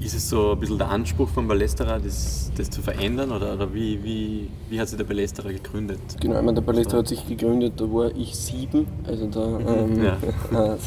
Ist 0.00 0.14
es 0.14 0.28
so 0.28 0.52
ein 0.52 0.60
bisschen 0.60 0.78
der 0.78 0.90
Anspruch 0.90 1.28
von 1.28 1.48
Ballesterer, 1.48 1.98
das, 1.98 2.52
das 2.56 2.70
zu 2.70 2.82
verändern 2.82 3.32
oder, 3.32 3.54
oder 3.54 3.74
wie, 3.74 4.02
wie, 4.04 4.48
wie 4.68 4.80
hat 4.80 4.88
sich 4.88 4.96
der 4.96 5.04
Ballesterer 5.04 5.52
gegründet? 5.52 5.98
Genau, 6.20 6.36
ich 6.36 6.42
meine, 6.42 6.54
der 6.54 6.62
Ballesterer 6.62 6.98
hat 6.98 7.08
sich 7.08 7.26
gegründet, 7.26 7.74
da 7.76 7.84
war 7.92 8.14
ich 8.16 8.36
sieben, 8.36 8.86
also 9.04 9.26
da, 9.26 9.46
mhm, 9.46 9.96
ähm, 9.98 10.04
ja. 10.04 10.16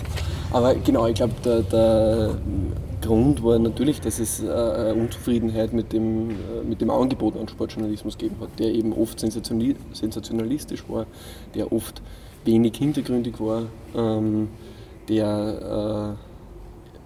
aber 0.52 0.76
genau, 0.76 1.08
ich 1.08 1.16
glaube, 1.16 1.34
der, 1.44 1.62
der, 1.62 2.36
Grund 3.02 3.44
war 3.44 3.58
natürlich, 3.58 4.00
dass 4.00 4.20
es 4.20 4.44
äh, 4.44 4.94
Unzufriedenheit 4.96 5.74
mit 5.74 5.92
dem, 5.92 6.30
äh, 6.30 6.34
mit 6.64 6.82
dem 6.82 6.92
Angebot 6.92 7.36
an 7.36 7.48
Sportjournalismus 7.48 8.18
gegeben 8.18 8.40
hat, 8.40 8.60
der 8.60 8.68
eben 8.68 8.94
oft 8.94 9.20
sensationalistisch 9.20 10.84
war, 10.88 11.08
der 11.56 11.74
oft 11.74 12.02
wenig 12.46 12.78
hintergründig 12.78 13.40
war, 13.40 13.64
ähm, 13.96 14.50
der 15.10 16.18
äh, 16.18 16.31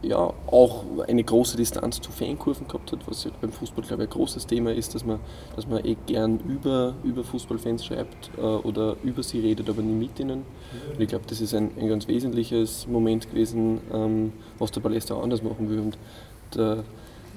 ja, 0.07 0.33
auch 0.47 0.83
eine 1.07 1.23
große 1.23 1.57
Distanz 1.57 1.99
zu 1.99 2.11
Fankurven 2.11 2.67
gehabt 2.67 2.91
hat, 2.91 2.99
was 3.07 3.27
beim 3.41 3.51
Fußball, 3.51 3.83
glaube 3.83 4.03
ich, 4.03 4.09
ein 4.09 4.13
großes 4.13 4.45
Thema 4.45 4.71
ist, 4.71 4.93
dass 4.93 5.05
man, 5.05 5.19
dass 5.55 5.67
man 5.67 5.83
eh 5.83 5.97
gern 6.05 6.39
über, 6.47 6.93
über 7.03 7.23
Fußballfans 7.23 7.85
schreibt 7.85 8.29
äh, 8.37 8.41
oder 8.41 8.95
über 9.03 9.23
sie 9.23 9.39
redet, 9.39 9.69
aber 9.69 9.81
nie 9.81 9.93
mit 9.93 10.19
ihnen. 10.19 10.43
Und 10.93 11.01
ich 11.01 11.07
glaube, 11.07 11.25
das 11.27 11.41
ist 11.41 11.53
ein, 11.53 11.71
ein 11.79 11.89
ganz 11.89 12.07
wesentliches 12.07 12.87
Moment 12.87 13.29
gewesen, 13.29 13.79
ähm, 13.93 14.33
was 14.59 14.71
der 14.71 14.83
auch 14.85 15.23
anders 15.23 15.41
machen 15.41 15.69
will. 15.69 15.79
Und 15.79 15.97
der, 16.53 16.83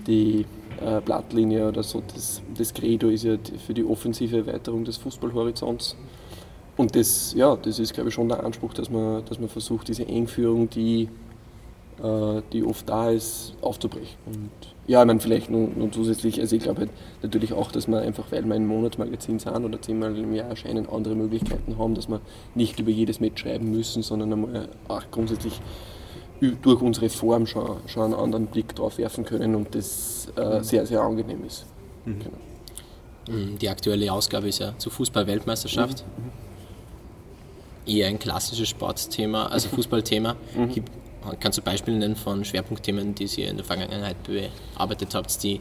die 0.07 0.45
äh, 0.81 1.01
Blattlinie 1.01 1.69
oder 1.69 1.83
so, 1.83 2.03
das, 2.15 2.43
das 2.57 2.75
Credo 2.75 3.09
ist 3.09 3.25
ja 3.25 3.37
für 3.67 3.75
die 3.75 3.85
offensive 3.85 4.39
Erweiterung 4.39 4.85
des 4.85 4.99
Fußballhorizonts. 4.99 5.97
Und 6.77 6.95
das, 6.95 7.35
ja, 7.35 7.57
das 7.57 7.79
ist, 7.79 7.95
glaube 7.95 8.11
ich, 8.11 8.15
schon 8.15 8.29
der 8.29 8.45
Anspruch, 8.45 8.75
dass 8.75 8.89
man, 8.91 9.25
dass 9.25 9.41
man 9.41 9.49
versucht, 9.49 9.89
diese 9.89 10.07
Engführung, 10.07 10.71
die 10.71 11.09
die 12.53 12.65
oft 12.65 12.89
da 12.89 13.11
ist, 13.11 13.55
aufzubrechen. 13.61 14.17
Und 14.27 14.51
ja, 14.89 15.03
ich 15.03 15.07
meine, 15.07 15.21
vielleicht 15.21 15.51
nur, 15.51 15.69
nur 15.69 15.93
zusätzlich, 15.93 16.41
also 16.41 16.57
ich 16.57 16.63
glaube 16.63 16.81
halt 16.81 16.91
natürlich 17.23 17.53
auch, 17.53 17.71
dass 17.73 17.89
wir 17.89 18.01
einfach, 18.01 18.31
weil 18.31 18.45
wir 18.45 18.55
ein 18.55 18.67
Monatsmagazin 18.67 19.39
sind 19.39 19.65
oder 19.65 19.83
zehnmal 19.83 20.17
im 20.17 20.33
Jahr 20.33 20.49
erscheinen, 20.49 20.89
andere 20.89 21.15
Möglichkeiten 21.15 21.77
haben, 21.77 21.95
dass 21.95 22.09
wir 22.09 22.21
nicht 22.55 22.81
über 22.81 22.91
jedes 22.91 23.21
Match 23.21 23.43
schreiben 23.43 23.71
müssen, 23.71 24.03
sondern 24.03 24.33
einmal 24.33 24.69
auch 24.89 25.03
grundsätzlich 25.11 25.61
durch 26.63 26.81
unsere 26.81 27.11
Form 27.11 27.47
schon, 27.47 27.79
schon 27.87 28.05
einen 28.05 28.15
anderen 28.15 28.47
Blick 28.47 28.75
drauf 28.77 28.97
werfen 28.97 29.25
können 29.25 29.57
und 29.57 29.75
das 29.75 30.33
äh, 30.37 30.59
mhm. 30.59 30.63
sehr, 30.63 30.87
sehr 30.87 31.01
angenehm 31.01 31.45
ist. 31.45 31.67
Mhm. 32.05 32.19
Genau. 32.21 33.39
Mhm, 33.39 33.59
die 33.59 33.69
aktuelle 33.69 34.11
Ausgabe 34.11 34.49
ist 34.49 34.61
ja 34.61 34.73
zur 34.79 34.93
Fußball-Weltmeisterschaft. 34.93 36.05
Mhm. 36.17 36.25
mhm. 36.25 36.33
Eher 37.87 38.09
ein 38.09 38.19
klassisches 38.19 38.69
Sportthema, 38.69 39.47
also 39.47 39.69
Fußballthema. 39.71 40.37
Mhm 40.55 40.85
kannst 41.41 41.59
du 41.59 41.63
Beispiele 41.63 41.99
nennen 41.99 42.17
von 42.17 42.45
Schwerpunktthemen, 42.45 43.15
die 43.15 43.25
ihr 43.25 43.49
in 43.49 43.57
der 43.57 43.65
Vergangenheit 43.65 44.17
bearbeitet 44.25 45.15
habt, 45.15 45.43
die 45.43 45.61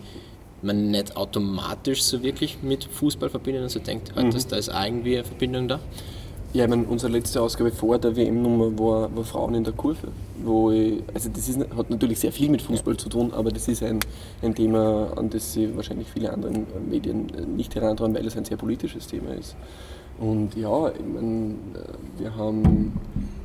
man 0.62 0.91
nicht 0.91 1.15
automatisch 1.15 2.03
so 2.03 2.24
wirklich 2.24 2.62
mit 2.62 2.86
Fußball 2.86 3.29
verbindet 3.29 3.63
und 3.63 3.69
so 3.69 3.79
denkt, 3.79 4.15
mhm. 4.15 4.31
dass 4.31 4.47
da 4.47 4.55
ist 4.55 4.69
irgendwie 4.69 5.15
eine 5.15 5.24
Verbindung 5.24 5.67
da? 5.67 5.79
Ja, 6.53 6.63
ich 6.63 6.69
meine, 6.69 6.86
unsere 6.86 7.12
letzte 7.12 7.41
Ausgabe 7.41 7.71
vor 7.71 8.00
der 8.00 8.15
WM-Nummer 8.15 8.79
war, 8.79 9.15
war, 9.15 9.24
Frauen 9.25 9.53
in 9.55 9.63
der 9.63 9.74
Kurve. 9.74 10.07
Wo 10.43 10.71
ich, 10.71 11.03
also 11.13 11.29
das 11.29 11.50
ist, 11.50 11.59
hat 11.59 11.89
natürlich 11.89 12.19
sehr 12.19 12.31
viel 12.31 12.50
mit 12.50 12.62
Fußball 12.62 12.95
zu 12.95 13.09
tun, 13.09 13.33
aber 13.33 13.51
das 13.51 13.67
ist 13.67 13.83
ein, 13.83 14.00
ein 14.41 14.55
Thema, 14.55 15.12
an 15.17 15.29
das 15.29 15.53
sich 15.53 15.75
wahrscheinlich 15.75 16.07
viele 16.07 16.31
andere 16.31 16.53
Medien 16.89 17.27
nicht 17.55 17.75
herantrauen, 17.75 18.15
weil 18.15 18.25
es 18.25 18.38
ein 18.38 18.45
sehr 18.45 18.57
politisches 18.57 19.07
Thema 19.07 19.33
ist. 19.33 19.55
Und 20.19 20.55
ja, 20.55 20.89
ich 20.89 21.05
meine, 21.05 21.55
wir 22.17 22.36
haben, 22.36 22.93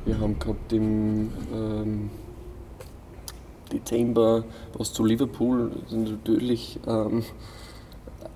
wir 0.05 0.19
haben 0.19 0.39
gehabt 0.39 0.73
im 0.73 1.31
ähm, 1.53 2.09
Dezember 3.71 4.43
was 4.77 4.91
zu 4.91 5.05
Liverpool, 5.05 5.71
natürlich 5.91 6.79
ähm, 6.87 7.23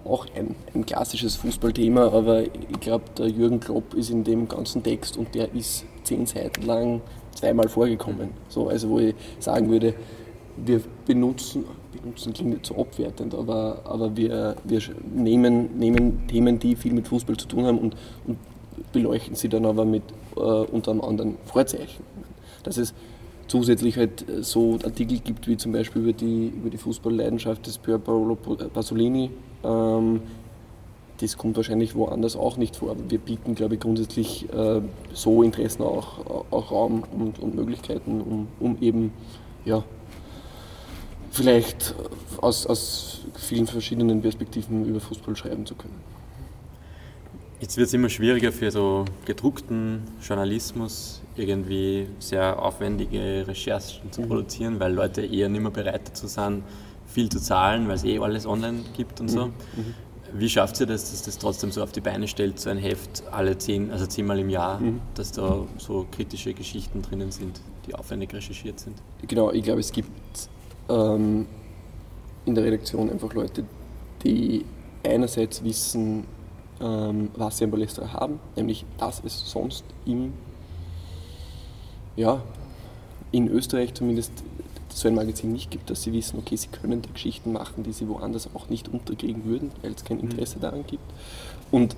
auch 0.05 0.25
ein, 0.35 0.55
ein 0.73 0.85
klassisches 0.85 1.35
Fußballthema, 1.35 2.07
aber 2.07 2.43
ich 2.43 2.79
glaube, 2.79 3.05
der 3.17 3.27
Jürgen 3.27 3.59
Klopp 3.59 3.93
ist 3.93 4.09
in 4.09 4.23
dem 4.23 4.47
ganzen 4.47 4.83
Text 4.83 5.17
und 5.17 5.33
der 5.35 5.53
ist 5.53 5.85
zehn 6.03 6.25
Seiten 6.25 6.65
lang 6.65 7.01
zweimal 7.33 7.67
vorgekommen. 7.69 8.29
So, 8.49 8.69
also 8.69 8.89
wo 8.89 8.99
ich 8.99 9.15
sagen 9.39 9.69
würde, 9.69 9.93
wir 10.57 10.81
benutzen, 11.05 11.65
benutzen 11.91 12.33
klingt 12.33 12.51
nicht 12.51 12.65
so 12.65 12.75
abwertend, 12.77 13.33
aber, 13.33 13.81
aber 13.85 14.15
wir, 14.15 14.55
wir 14.63 14.81
nehmen, 15.13 15.77
nehmen 15.77 16.27
Themen, 16.27 16.59
die 16.59 16.75
viel 16.75 16.93
mit 16.93 17.07
Fußball 17.07 17.37
zu 17.37 17.47
tun 17.47 17.65
haben 17.65 17.77
und, 17.77 17.95
und 18.25 18.37
beleuchten 18.91 19.35
sie 19.35 19.49
dann 19.49 19.65
aber 19.65 19.85
mit 19.85 20.03
äh, 20.35 20.39
unter 20.39 20.91
einem 20.91 21.01
anderen 21.01 21.37
Vorzeichen. 21.45 22.03
Dass 22.63 22.77
es 22.77 22.93
zusätzlich 23.47 23.97
halt 23.97 24.25
so 24.41 24.73
Artikel 24.83 25.19
gibt, 25.19 25.47
wie 25.47 25.57
zum 25.57 25.71
Beispiel 25.71 26.01
über 26.01 26.13
die, 26.13 26.47
über 26.47 26.69
die 26.69 26.77
Fußballleidenschaft 26.77 27.65
des 27.65 27.77
Pier 27.77 27.97
Paolo 27.97 28.35
Pasolini, 28.35 29.31
ähm, 29.63 30.21
das 31.19 31.37
kommt 31.37 31.55
wahrscheinlich 31.55 31.95
woanders 31.95 32.35
auch 32.35 32.57
nicht 32.57 32.75
vor. 32.75 32.95
Wir 33.09 33.17
bieten, 33.17 33.55
glaube 33.55 33.75
ich, 33.75 33.79
grundsätzlich 33.79 34.51
äh, 34.53 34.81
so 35.13 35.41
Interessen 35.41 35.81
auch, 35.81 36.45
auch 36.51 36.71
Raum 36.71 37.03
und, 37.17 37.39
und 37.39 37.55
Möglichkeiten, 37.55 38.21
um, 38.21 38.47
um 38.59 38.77
eben 38.81 39.11
ja, 39.65 39.83
vielleicht 41.37 41.93
aus, 42.41 42.65
aus 42.65 43.21
vielen 43.35 43.67
verschiedenen 43.67 44.21
Perspektiven 44.21 44.85
über 44.85 44.99
Fußball 44.99 45.35
schreiben 45.35 45.65
zu 45.65 45.75
können. 45.75 45.95
Jetzt 47.59 47.77
wird 47.77 47.87
es 47.87 47.93
immer 47.93 48.09
schwieriger 48.09 48.51
für 48.51 48.69
so 48.69 49.05
gedruckten 49.25 50.03
Journalismus 50.21 51.21
irgendwie 51.35 52.07
sehr 52.19 52.61
aufwendige 52.61 53.45
Recherchen 53.47 54.11
zu 54.11 54.21
mhm. 54.21 54.27
produzieren, 54.27 54.79
weil 54.79 54.93
Leute 54.93 55.25
eher 55.25 55.49
nicht 55.49 55.61
mehr 55.61 55.71
bereit 55.71 56.07
dazu 56.07 56.27
sind, 56.27 56.63
viel 57.07 57.29
zu 57.29 57.39
zahlen, 57.39 57.87
weil 57.87 57.95
es 57.95 58.03
eh 58.03 58.19
alles 58.19 58.45
online 58.45 58.79
gibt 58.95 59.19
und 59.19 59.29
so. 59.29 59.47
Mhm. 59.47 59.53
mhm. 59.75 59.93
Wie 60.33 60.49
schafft 60.49 60.77
ihr 60.81 60.85
das, 60.85 61.09
dass 61.09 61.21
das 61.21 61.37
trotzdem 61.37 61.71
so 61.71 61.81
auf 61.81 61.93
die 61.93 62.01
Beine 62.01 62.27
stellt, 62.27 62.59
so 62.59 62.69
ein 62.69 62.77
Heft 62.77 63.23
alle 63.31 63.57
zehn, 63.57 63.91
also 63.91 64.05
zehnmal 64.05 64.37
im 64.39 64.49
Jahr, 64.49 64.77
mhm. 64.77 64.99
dass 65.15 65.31
da 65.31 65.65
so 65.77 66.05
kritische 66.11 66.53
Geschichten 66.53 67.01
drinnen 67.01 67.31
sind, 67.31 67.61
die 67.87 67.95
aufwendig 67.95 68.33
recherchiert 68.33 68.77
sind? 68.77 69.01
Genau, 69.25 69.51
ich 69.51 69.63
glaube, 69.63 69.79
es 69.79 69.93
gibt 69.93 70.09
ähm, 70.89 71.45
in 72.45 72.55
der 72.55 72.63
Redaktion 72.63 73.09
einfach 73.09 73.33
Leute, 73.33 73.63
die 74.23 74.65
einerseits 75.03 75.63
wissen, 75.63 76.25
ähm, 76.81 77.29
was 77.35 77.57
sie 77.57 77.65
am 77.65 77.71
Ballester 77.71 78.13
haben, 78.13 78.39
nämlich 78.55 78.85
dass 78.97 79.21
es 79.23 79.49
sonst 79.49 79.83
im, 80.05 80.33
ja, 82.15 82.41
in 83.31 83.47
Österreich 83.49 83.93
zumindest 83.93 84.31
so 84.89 85.07
ein 85.07 85.15
Magazin 85.15 85.51
nicht 85.51 85.69
gibt, 85.69 85.89
dass 85.89 86.03
sie 86.03 86.13
wissen, 86.13 86.39
okay, 86.39 86.55
sie 86.55 86.69
können 86.69 87.01
da 87.01 87.09
Geschichten 87.11 87.51
machen, 87.51 87.83
die 87.83 87.91
sie 87.91 88.07
woanders 88.07 88.49
auch 88.55 88.69
nicht 88.69 88.87
unterkriegen 88.87 89.45
würden, 89.45 89.71
weil 89.81 89.91
es 89.91 90.03
kein 90.03 90.19
Interesse 90.19 90.57
mhm. 90.57 90.61
daran 90.61 90.87
gibt. 90.87 91.03
Und 91.71 91.95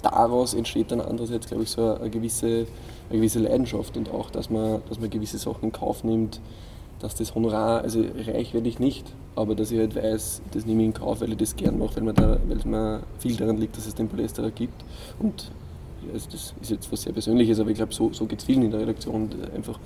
daraus 0.00 0.54
entsteht 0.54 0.90
dann 0.90 1.00
andererseits, 1.00 1.46
glaube 1.46 1.64
ich, 1.64 1.70
so 1.70 1.94
eine 1.94 2.10
gewisse, 2.10 2.66
eine 3.10 3.18
gewisse 3.18 3.40
Leidenschaft 3.40 3.96
und 3.96 4.10
auch, 4.10 4.30
dass 4.30 4.48
man, 4.48 4.80
dass 4.88 5.00
man 5.00 5.10
gewisse 5.10 5.38
Sachen 5.38 5.64
in 5.64 5.72
Kauf 5.72 6.02
nimmt, 6.04 6.40
dass 7.02 7.14
das 7.16 7.34
Honorar, 7.34 7.82
also 7.82 8.02
reich 8.26 8.54
werde 8.54 8.68
ich 8.68 8.78
nicht, 8.78 9.12
aber 9.34 9.54
dass 9.54 9.70
ich 9.70 9.78
halt 9.78 9.96
weiß, 9.96 10.42
das 10.52 10.66
nehme 10.66 10.82
ich 10.82 10.86
in 10.86 10.94
Kauf, 10.94 11.20
weil 11.20 11.32
ich 11.32 11.38
das 11.38 11.56
gern 11.56 11.78
mache, 11.78 11.96
weil 11.96 12.04
mir, 12.04 12.14
da, 12.14 12.38
weil 12.46 12.58
mir 12.64 13.02
viel 13.18 13.36
daran 13.36 13.58
liegt, 13.58 13.76
dass 13.76 13.86
es 13.86 13.94
den 13.94 14.08
Palästerer 14.08 14.50
gibt. 14.50 14.84
Und 15.18 15.50
also 16.12 16.28
das 16.30 16.54
ist 16.60 16.70
jetzt 16.70 16.92
was 16.92 17.02
sehr 17.02 17.12
Persönliches, 17.12 17.60
aber 17.60 17.70
ich 17.70 17.76
glaube, 17.76 17.92
so, 17.92 18.12
so 18.12 18.26
geht 18.26 18.38
es 18.38 18.44
vielen 18.44 18.62
in 18.62 18.70
der 18.70 18.80
Redaktion. 18.80 19.28
Einfach 19.54 19.78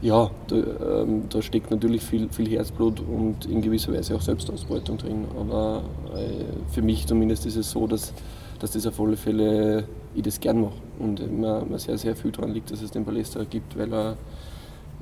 ja, 0.00 0.30
da, 0.48 0.56
ähm, 1.02 1.24
da, 1.30 1.40
steckt 1.40 1.70
natürlich 1.70 2.02
viel, 2.02 2.28
viel 2.28 2.48
Herzblut 2.50 3.00
und 3.00 3.46
in 3.46 3.62
gewisser 3.62 3.92
Weise 3.92 4.14
auch 4.14 4.20
Selbstausbeutung 4.20 4.98
drin. 4.98 5.24
Aber 5.38 5.82
äh, 6.14 6.72
für 6.72 6.82
mich 6.82 7.06
zumindest 7.06 7.46
ist 7.46 7.56
es 7.56 7.70
so, 7.70 7.86
dass, 7.86 8.12
dass 8.58 8.72
das 8.72 8.86
auf 8.86 9.00
alle 9.00 9.16
Fälle 9.16 9.84
ich 10.14 10.22
das 10.22 10.38
gern 10.40 10.60
mache 10.60 10.74
und 10.98 11.20
mir, 11.32 11.64
mir 11.68 11.78
sehr, 11.78 11.98
sehr 11.98 12.14
viel 12.16 12.30
daran 12.30 12.52
liegt, 12.52 12.70
dass 12.70 12.82
es 12.82 12.90
den 12.90 13.04
Palästra 13.04 13.44
gibt, 13.44 13.78
weil 13.78 13.92
er, 13.92 14.16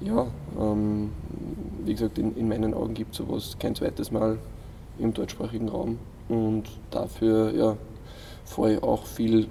ja, 0.04 0.26
ähm, 0.60 1.10
wie 1.84 1.92
gesagt, 1.92 2.18
in, 2.18 2.36
in 2.36 2.48
meinen 2.48 2.74
Augen 2.74 2.94
gibt 2.94 3.12
es 3.12 3.18
sowas 3.18 3.56
kein 3.58 3.74
zweites 3.74 4.10
Mal 4.10 4.38
im 4.98 5.12
deutschsprachigen 5.14 5.68
Raum 5.68 5.98
und 6.28 6.64
dafür 6.90 7.52
ja, 7.54 7.76
fahre 8.44 8.74
ich 8.74 8.82
auch 8.82 9.04
viel 9.04 9.48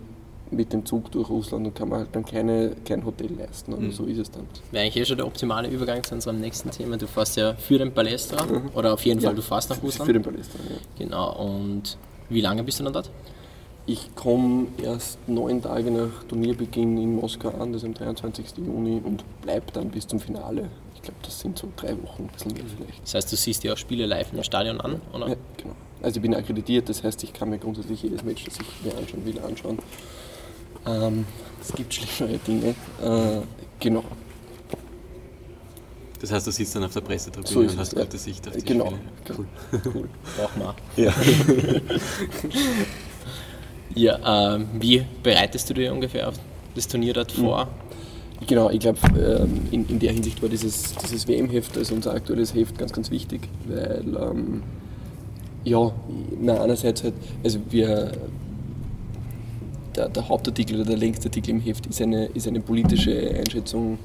mit 0.51 0.74
dem 0.74 0.86
Zug 0.86 1.12
durch 1.12 1.29
Russland 1.29 1.65
und 1.65 1.75
kann 1.75 1.89
man 1.89 2.00
halt 2.00 2.10
dann 2.12 2.25
keine, 2.25 2.75
kein 2.86 3.05
Hotel 3.05 3.31
leisten. 3.38 3.74
Aber 3.74 3.81
mhm. 3.81 3.91
so 3.91 4.05
ist 4.05 4.17
es 4.17 4.31
dann. 4.31 4.46
Wäre 4.72 4.84
eigentlich 4.84 5.01
eh 5.01 5.05
schon 5.05 5.17
der 5.17 5.25
optimale 5.25 5.70
Übergang 5.70 6.03
zu 6.03 6.13
unserem 6.13 6.39
nächsten 6.39 6.70
Thema. 6.72 6.98
Du 6.98 7.08
fährst 7.08 7.38
ja 7.38 7.53
für 7.55 7.77
den 7.77 7.93
Palästra 7.93 8.46
mhm. 8.46 8.70
oder 8.75 8.93
auf 8.93 9.05
jeden 9.05 9.22
Fall, 9.22 9.34
du 9.34 9.41
fährst 9.41 9.70
nach 9.70 9.81
Russland. 9.81 10.08
Für 10.08 10.13
den 10.13 10.24
Palästra, 10.24 10.60
ja. 10.70 10.75
Genau. 10.98 11.38
Und 11.41 11.98
wie 12.29 12.41
lange 12.41 12.63
bist 12.63 12.79
du 12.79 12.84
dann 12.84 12.93
dort? 12.93 13.10
Ich 13.88 14.13
komme 14.15 14.67
erst 14.81 15.17
neun 15.27 15.61
Tage 15.61 15.89
nach 15.89 16.23
Turnierbeginn 16.29 16.97
in 16.97 17.15
Moskau 17.15 17.50
an, 17.50 17.73
das 17.73 17.81
ist 17.81 17.88
am 17.88 17.93
23. 17.95 18.57
Juni, 18.57 19.01
und 19.03 19.23
bleibe 19.41 19.71
dann 19.73 19.89
bis 19.89 20.07
zum 20.07 20.19
Finale. 20.19 20.69
Ich 20.95 21.01
glaube, 21.01 21.17
das 21.23 21.39
sind 21.39 21.57
so 21.57 21.67
drei 21.75 21.91
Wochen, 22.03 22.23
ein 22.23 22.27
bisschen 22.27 22.53
mehr 22.53 22.63
vielleicht. 22.77 23.03
Das 23.03 23.15
heißt, 23.15 23.31
du 23.31 23.35
siehst 23.35 23.63
dir 23.63 23.73
auch 23.73 23.77
Spiele 23.77 24.05
live 24.05 24.31
im 24.33 24.43
Stadion 24.43 24.79
an, 24.81 25.01
oder? 25.13 25.29
Ja, 25.29 25.35
genau. 25.57 25.75
Also 26.01 26.17
ich 26.17 26.21
bin 26.21 26.35
akkreditiert, 26.35 26.89
das 26.89 27.03
heißt, 27.03 27.23
ich 27.23 27.33
kann 27.33 27.50
mir 27.50 27.57
grundsätzlich 27.57 28.03
jedes 28.03 28.23
Match, 28.23 28.43
das 28.45 28.55
ich 28.59 28.85
mir 28.85 28.97
anschauen 28.97 29.25
will, 29.25 29.39
anschauen. 29.39 29.79
Ähm, 30.85 31.25
es 31.59 31.73
gibt 31.73 31.93
schlimmere 31.93 32.38
Dinge. 32.39 32.69
Äh, 33.03 33.41
genau. 33.79 34.03
Das 36.19 36.31
heißt, 36.31 36.45
du 36.45 36.51
sitzt 36.51 36.75
dann 36.75 36.83
auf 36.83 36.93
der 36.93 37.01
Pressetribüne 37.01 37.50
so 37.50 37.59
und 37.73 37.77
hast 37.79 37.95
gute 37.95 38.17
Sicht 38.17 38.47
auf 38.47 38.55
die 38.55 38.63
Genau. 38.63 38.85
Spiele. 38.85 39.00
Cool. 39.39 39.45
cool. 39.95 40.09
Brauchen 40.38 40.61
wir. 40.61 41.03
Ja. 41.03 41.13
ja, 43.95 44.55
äh, 44.55 44.60
wie 44.79 45.03
bereitest 45.24 45.69
du 45.69 45.74
dir 45.74 45.93
ungefähr 45.93 46.29
auf 46.29 46.36
das 46.75 46.88
Turnier 46.88 47.13
dort 47.13 47.31
vor? 47.31 47.62
Hm. 47.62 48.48
Genau, 48.48 48.69
ich 48.71 48.79
glaube, 48.79 49.00
ähm, 49.17 49.67
in, 49.71 49.88
in 49.88 50.00
der 50.00 50.13
Hinsicht 50.13 50.41
war 50.41 50.50
dieses, 50.50 50.95
dieses 50.95 51.27
WM-Heft, 51.27 51.77
also 51.77 51.93
unser 51.93 52.13
aktuelles 52.13 52.55
Heft, 52.55 52.77
ganz, 52.77 52.91
ganz 52.91 53.12
wichtig, 53.12 53.48
weil, 53.67 54.03
ähm, 54.19 54.63
ja, 55.63 55.91
na, 56.41 56.62
einerseits 56.63 57.03
halt, 57.03 57.13
also 57.43 57.60
wir 57.69 58.12
der, 59.95 60.10
der, 60.10 60.27
Hauptartikel 60.27 60.77
oder 60.77 60.86
der 60.86 60.98
längste 60.98 61.27
Artikel 61.27 61.51
im 61.51 61.60
Heft 61.60 61.86
ist 61.86 62.01
eine, 62.01 62.25
ist 62.27 62.48
eine 62.48 62.62
politische 62.62 63.29
Einschätzung 63.31 64.00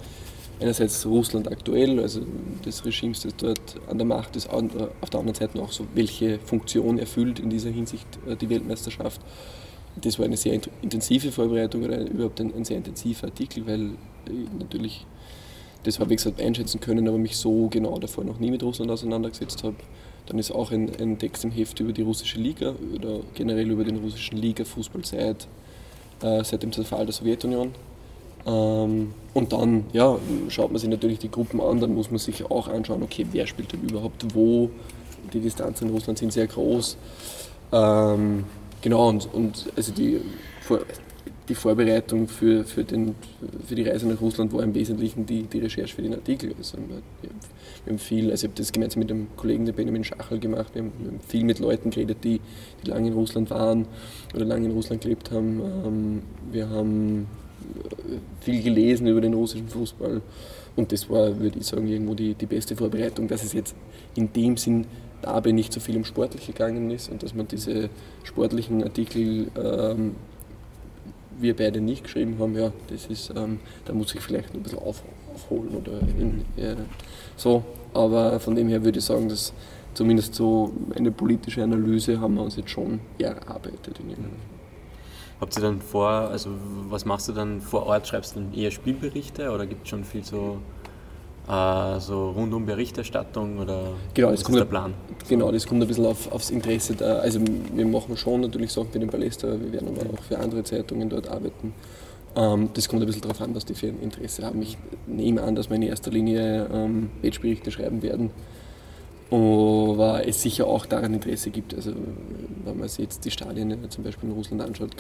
einerseits 0.61 1.05
Russland 1.07 1.51
aktuell, 1.51 2.01
also 2.01 2.21
des 2.65 2.85
Regimes, 2.85 3.21
das 3.21 3.37
dort 3.37 3.77
an 3.89 3.99
der 3.99 4.07
Macht 4.07 4.37
ist, 4.37 4.49
auf 4.49 5.11
der 5.11 5.21
anderen 5.21 5.35
Seite 5.35 5.61
auch 5.61 5.73
so, 5.73 5.87
welche 5.95 6.39
Funktion 6.39 6.99
erfüllt 6.99 7.39
in 7.39 7.51
dieser 7.51 7.71
Hinsicht 7.71 8.07
äh, 8.29 8.37
die 8.37 8.49
Weltmeisterschaft. 8.49 9.21
Das 10.01 10.19
war 10.19 10.27
eine 10.27 10.37
sehr 10.37 10.59
intensive 10.83 11.33
Vorbereitung 11.33 11.85
oder 11.85 12.01
überhaupt 12.01 12.41
ein, 12.41 12.55
ein 12.55 12.65
sehr 12.65 12.77
intensiver 12.77 13.27
Artikel, 13.27 13.67
weil 13.67 13.93
ich 14.27 14.59
natürlich 14.59 15.07
das 15.85 15.99
halbwegs 15.99 16.27
hat 16.27 16.41
einschätzen 16.41 16.81
können, 16.81 17.07
aber 17.09 17.19
mich 17.19 17.37
so 17.37 17.69
genau 17.69 17.99
davor 17.99 18.25
noch 18.25 18.39
nie 18.39 18.51
mit 18.51 18.63
Russland 18.63 18.91
auseinandergesetzt 18.91 19.63
habe. 19.63 19.77
Dann 20.27 20.39
ist 20.39 20.51
auch 20.51 20.73
ein, 20.73 20.91
ein 21.01 21.19
Text 21.19 21.45
im 21.45 21.53
Heft 21.53 21.79
über 21.81 21.93
die 21.93 22.03
russische 22.03 22.39
Liga 22.39 22.75
oder 22.95 23.21
generell 23.35 23.71
über 23.71 23.85
den 23.85 23.97
russischen 23.97 24.37
Liga-Fußball 24.39 25.05
seit 25.05 25.47
äh, 26.23 26.43
seit 26.45 26.63
dem 26.63 26.73
Zerfall 26.73 27.05
der 27.07 27.13
Sowjetunion. 27.13 27.73
Ähm, 28.47 29.13
und 29.35 29.53
dann 29.53 29.85
ja, 29.93 30.19
schaut 30.49 30.71
man 30.71 30.79
sich 30.79 30.89
natürlich 30.89 31.19
die 31.19 31.31
Gruppen 31.31 31.61
an, 31.61 31.81
dann 31.81 31.95
muss 31.95 32.11
man 32.11 32.19
sich 32.19 32.45
auch 32.51 32.69
anschauen, 32.69 33.03
okay, 33.03 33.27
wer 33.33 33.47
spielt 33.47 33.73
denn 33.73 33.83
überhaupt 33.83 34.35
wo. 34.35 34.71
Die 35.33 35.41
Distanzen 35.41 35.89
in 35.89 35.95
Russland 35.95 36.19
sind 36.19 36.33
sehr 36.33 36.47
groß. 36.47 36.97
Ähm, 37.73 38.45
genau, 38.83 39.09
und, 39.09 39.33
und 39.33 39.67
also 39.77 39.93
die, 39.93 40.21
die 41.49 41.55
Vorbereitung 41.55 42.29
für, 42.29 42.65
für, 42.65 42.85
den, 42.85 43.15
für 43.67 43.75
die 43.75 43.83
Reise 43.83 44.09
nach 44.09 44.21
Russland 44.21 44.53
war 44.53 44.63
im 44.63 44.75
Wesentlichen 44.75 45.27
die, 45.27 45.43
die 45.45 45.59
Recherche 45.59 45.95
für 45.95 46.03
den 46.03 46.15
Artikel. 46.15 46.55
Also 46.59 46.79
wir, 46.79 47.03
wir 47.23 47.93
haben 47.93 47.99
viel, 47.99 48.31
also 48.31 48.47
ich 48.47 48.51
habe 48.51 48.59
das 48.59 48.73
gemeinsam 48.73 49.01
mit 49.01 49.11
dem 49.11 49.29
Kollegen 49.37 49.65
Benjamin 49.73 50.05
Schachel 50.05 50.39
gemacht, 50.39 50.75
wir 50.75 50.83
haben, 50.83 50.93
wir 50.99 51.09
haben, 51.09 51.21
viel 51.21 51.45
mit 51.45 51.59
Leuten 51.59 51.91
geredet, 51.91 52.19
die, 52.25 52.41
die 52.83 52.91
lange 52.91 53.09
in 53.09 53.15
Russland 53.15 53.51
waren 53.51 53.87
oder 54.35 54.45
lange 54.45 54.67
in 54.67 54.73
Russland 54.73 55.03
gelebt 55.03 55.31
haben. 55.31 55.61
Ähm, 55.61 56.23
wir 56.51 56.69
haben 56.69 57.27
viel 58.41 58.63
gelesen 58.63 59.07
über 59.07 59.21
den 59.21 59.35
russischen 59.35 59.69
Fußball 59.69 60.21
und 60.77 60.93
das 60.93 61.09
war, 61.09 61.39
würde 61.39 61.59
ich 61.59 61.67
sagen, 61.67 61.87
irgendwo 61.87 62.15
die, 62.15 62.35
die 62.35 62.47
beste 62.47 62.77
Vorbereitung, 62.77 63.29
dass 63.29 63.43
es 63.43 63.53
jetzt 63.53 63.75
in 64.15 64.33
dem 64.33 64.57
Sinn 64.57 64.87
dabei 65.23 65.53
nicht 65.53 65.73
so 65.73 65.81
viel 65.81 65.97
um 65.97 66.05
Sportliche 66.05 66.53
gegangen 66.53 66.91
ist 66.91 67.11
und 67.11 67.23
dass 67.23 67.35
man 67.35 67.49
diese 67.49 67.91
sportlichen 68.25 68.83
Artikel 68.83 69.49
ähm, 69.57 70.17
wir 71.39 71.57
beide 71.57 71.81
nicht 71.81 72.05
geschrieben 72.05 72.37
haben, 72.39 72.57
ja, 72.57 72.73
das 72.89 73.07
ist, 73.07 73.33
ähm, 73.37 73.61
da 73.85 73.93
muss 73.93 74.15
ich 74.15 74.21
vielleicht 74.21 74.55
ein 74.55 74.63
bisschen 74.63 74.79
auf, 74.79 75.03
aufholen 75.35 75.69
oder 75.77 76.01
in, 76.19 76.45
äh, 76.57 76.77
so. 77.37 77.65
Aber 77.93 78.41
von 78.41 78.55
dem 78.55 78.69
her 78.69 78.85
würde 78.85 78.99
ich 78.99 79.05
sagen, 79.05 79.29
dass 79.29 79.53
zumindest 79.95 80.35
so 80.35 80.73
eine 80.95 81.11
politische 81.11 81.63
Analyse 81.63 82.21
haben 82.21 82.35
wir 82.35 82.43
uns 82.43 82.57
jetzt 82.57 82.71
schon 82.71 83.01
erarbeitet 83.19 83.99
in 84.01 84.17
Habt 85.39 85.55
ihr 85.57 85.63
dann 85.63 85.83
vor, 85.83 86.09
also 86.09 86.51
was 86.89 87.05
machst 87.05 87.29
du 87.29 87.33
dann 87.33 87.61
vor 87.61 87.85
Ort? 87.87 88.07
Schreibst 88.07 88.35
du 88.37 88.41
dann 88.41 88.55
eher 88.55 88.71
Spielberichte 88.71 89.51
oder 89.51 89.67
gibt 89.67 89.85
es 89.85 89.91
schon 89.91 90.03
viel 90.03 90.25
so, 90.25 90.59
äh, 91.49 92.01
so 92.01 92.31
rundum 92.31 92.67
Berichterstattung 92.67 93.59
oder 93.59 93.93
genau, 94.15 94.29
was 94.33 94.43
ist 94.43 94.55
der 94.55 94.65
Plan? 94.65 94.95
Genau, 95.29 95.51
das 95.51 95.67
kommt 95.67 95.83
ein 95.83 95.89
bisschen 95.89 96.07
auf, 96.07 96.31
aufs 96.33 96.51
Interesse 96.51 96.95
da. 96.95 97.19
Also 97.19 97.41
wir 97.75 97.87
machen 97.87 98.17
schon 98.17 98.41
natürlich 98.43 98.73
Sachen 98.73 98.91
für 98.91 98.99
den 98.99 99.11
Palästra, 99.11 99.49
wir 99.49 99.73
werden 99.73 99.89
aber 99.89 100.13
auch 100.13 100.23
für 100.23 100.39
andere 100.39 100.65
Zeitungen 100.65 101.09
dort 101.09 101.29
arbeiten. 101.29 101.75
Ähm, 102.37 102.71
das 102.75 102.89
kommt 102.89 103.03
ein 103.03 103.07
bisschen 103.07 103.23
darauf 103.23 103.41
an, 103.41 103.55
was 103.55 103.65
die 103.65 103.75
für 103.75 103.89
ein 103.89 104.01
Interesse 104.01 104.45
haben. 104.45 104.61
Ich 104.63 104.77
nehme 105.07 105.43
an, 105.43 105.55
dass 105.55 105.69
wir 105.71 105.77
in 105.77 105.83
erster 105.83 106.11
Linie 106.11 106.69
ähm, 106.73 107.11
Matchberichte 107.23 107.71
schreiben 107.71 108.03
werden 108.03 108.31
aber 109.31 110.27
es 110.27 110.43
sicher 110.43 110.67
auch 110.67 110.87
daran 110.87 111.15
Interesse 111.15 111.51
gibt. 111.51 111.75
Also 111.75 111.93
wenn 112.65 112.79
man 112.79 112.89
sich 112.89 113.01
jetzt 113.01 113.25
die 113.25 113.31
Stadien 113.31 113.77
zum 113.91 114.05
Beispiel 114.05 114.29
in 114.29 114.35
Russland 114.35 114.63
anschaut, 114.63 114.91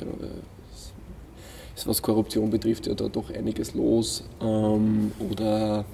ist 1.74 1.86
was 1.86 2.02
Korruption 2.02 2.50
betrifft 2.50 2.86
ja 2.86 2.94
da 2.94 3.08
doch 3.08 3.30
einiges 3.30 3.74
los. 3.74 4.24
Ähm, 4.40 5.12
oder 5.30 5.84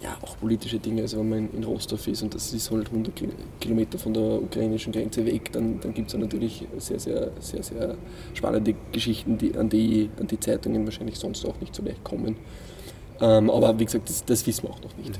ja, 0.00 0.16
auch 0.22 0.38
politische 0.38 0.78
Dinge, 0.78 1.02
also 1.02 1.18
wenn 1.18 1.28
man 1.28 1.50
in 1.52 1.64
Rostov 1.64 2.06
ist 2.06 2.22
und 2.22 2.34
das 2.34 2.52
ist 2.52 2.70
halt 2.70 2.86
100 2.86 3.12
Kilometer 3.60 3.98
von 3.98 4.14
der 4.14 4.42
ukrainischen 4.42 4.92
Grenze 4.92 5.26
weg, 5.26 5.50
dann, 5.52 5.80
dann 5.80 5.92
gibt 5.92 6.08
es 6.08 6.16
natürlich 6.16 6.64
sehr, 6.78 7.00
sehr, 7.00 7.30
sehr, 7.40 7.62
sehr 7.62 7.96
spannende 8.34 8.74
Geschichten, 8.92 9.38
die, 9.38 9.56
an, 9.56 9.68
die, 9.68 10.08
an 10.20 10.28
die 10.28 10.38
Zeitungen 10.38 10.84
wahrscheinlich 10.84 11.18
sonst 11.18 11.44
auch 11.44 11.60
nicht 11.60 11.74
so 11.74 11.82
leicht 11.82 12.04
kommen. 12.04 12.36
Ähm, 13.20 13.50
aber 13.50 13.78
wie 13.78 13.84
gesagt, 13.84 14.08
das, 14.08 14.24
das 14.24 14.46
wissen 14.46 14.64
wir 14.64 14.70
auch 14.70 14.82
noch 14.82 14.96
nicht. 14.96 15.18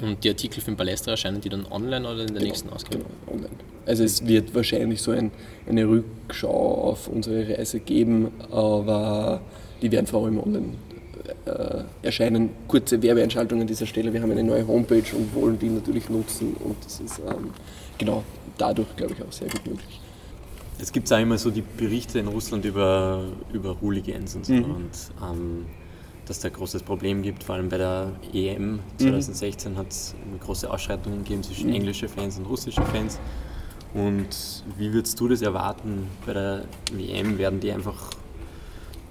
Und 0.00 0.22
die 0.22 0.28
Artikel 0.28 0.60
für 0.60 0.70
den 0.70 0.76
Palästra 0.76 1.12
erscheinen 1.12 1.40
die 1.40 1.48
dann 1.48 1.66
online 1.66 2.08
oder 2.08 2.20
in 2.20 2.28
der 2.28 2.36
genau, 2.36 2.44
nächsten 2.44 2.68
Ausgabe? 2.70 2.98
Genau, 2.98 3.36
online. 3.36 3.56
Also 3.84 4.04
es 4.04 4.24
wird 4.24 4.54
wahrscheinlich 4.54 5.02
so 5.02 5.10
ein, 5.10 5.32
eine 5.68 5.88
Rückschau 5.88 6.84
auf 6.84 7.08
unsere 7.08 7.48
Reise 7.48 7.80
geben, 7.80 8.30
aber 8.52 9.40
die 9.82 9.90
werden 9.90 10.06
vor 10.06 10.24
allem 10.24 10.38
online 10.38 10.74
äh, 11.44 11.82
erscheinen. 12.02 12.50
Kurze 12.66 13.02
Werbeeinschaltungen 13.02 13.62
an 13.62 13.68
dieser 13.68 13.86
Stelle. 13.86 14.12
Wir 14.12 14.22
haben 14.22 14.30
eine 14.30 14.44
neue 14.44 14.66
Homepage 14.66 15.14
und 15.14 15.34
wollen 15.34 15.58
die 15.58 15.68
natürlich 15.68 16.08
nutzen 16.08 16.54
und 16.60 16.76
das 16.84 17.00
ist 17.00 17.20
ähm, 17.20 17.50
genau 17.96 18.22
dadurch, 18.56 18.94
glaube 18.96 19.14
ich, 19.14 19.22
auch 19.22 19.32
sehr 19.32 19.48
gut 19.48 19.66
möglich. 19.66 20.00
Es 20.80 20.92
gibt 20.92 21.12
auch 21.12 21.18
immer 21.18 21.38
so 21.38 21.50
die 21.50 21.62
Berichte 21.62 22.20
in 22.20 22.28
Russland 22.28 22.64
über, 22.64 23.24
über 23.52 23.80
Hooligans 23.80 24.36
und 24.36 24.46
so. 24.46 24.52
Mhm. 24.52 24.64
Und, 24.64 24.90
ähm, 25.22 25.66
dass 26.26 26.40
da 26.40 26.48
ein 26.48 26.54
großes 26.54 26.82
Problem 26.82 27.22
gibt. 27.22 27.42
Vor 27.42 27.56
allem 27.56 27.68
bei 27.68 27.78
der 27.78 28.12
EM 28.32 28.80
2016 28.98 29.72
mhm. 29.72 29.76
hat 29.76 29.90
es 29.90 30.14
große 30.40 30.70
Ausschreitungen 30.70 31.24
gegeben 31.24 31.42
zwischen 31.42 31.70
mhm. 31.70 31.76
englischen 31.76 32.08
Fans 32.08 32.38
und 32.38 32.44
russischen 32.44 32.84
Fans. 32.86 33.18
Und 33.94 34.62
wie 34.76 34.92
würdest 34.92 35.18
du 35.18 35.28
das 35.28 35.42
erwarten 35.42 36.06
bei 36.26 36.34
der 36.34 36.64
WM? 36.92 37.38
Werden 37.38 37.60
die 37.60 37.72
einfach 37.72 38.10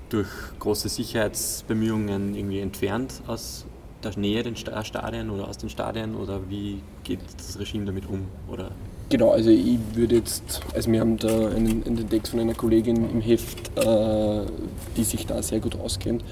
durch 0.09 0.27
große 0.59 0.89
Sicherheitsbemühungen 0.89 2.35
irgendwie 2.35 2.59
entfernt 2.59 3.21
aus 3.27 3.65
der 4.03 4.17
Nähe 4.17 4.43
der 4.43 4.55
Stadien 4.55 5.29
oder 5.29 5.47
aus 5.47 5.57
den 5.57 5.69
Stadien? 5.69 6.15
Oder 6.15 6.49
wie 6.49 6.81
geht 7.03 7.19
das 7.37 7.59
Regime 7.59 7.85
damit 7.85 8.07
um? 8.07 8.25
Oder 8.51 8.71
Genau, 9.09 9.31
also 9.31 9.49
ich 9.49 9.77
würde 9.93 10.17
jetzt, 10.17 10.59
also 10.73 10.91
wir 10.91 10.99
haben 10.99 11.17
da 11.17 11.47
einen, 11.49 11.81
einen 11.85 12.09
Text 12.09 12.31
von 12.31 12.41
einer 12.41 12.53
Kollegin 12.53 13.09
im 13.09 13.21
Heft, 13.21 13.77
äh, 13.77 14.41
die 14.97 15.03
sich 15.03 15.25
da 15.25 15.41
sehr 15.41 15.61
gut 15.61 15.79
auskennt. 15.79 16.25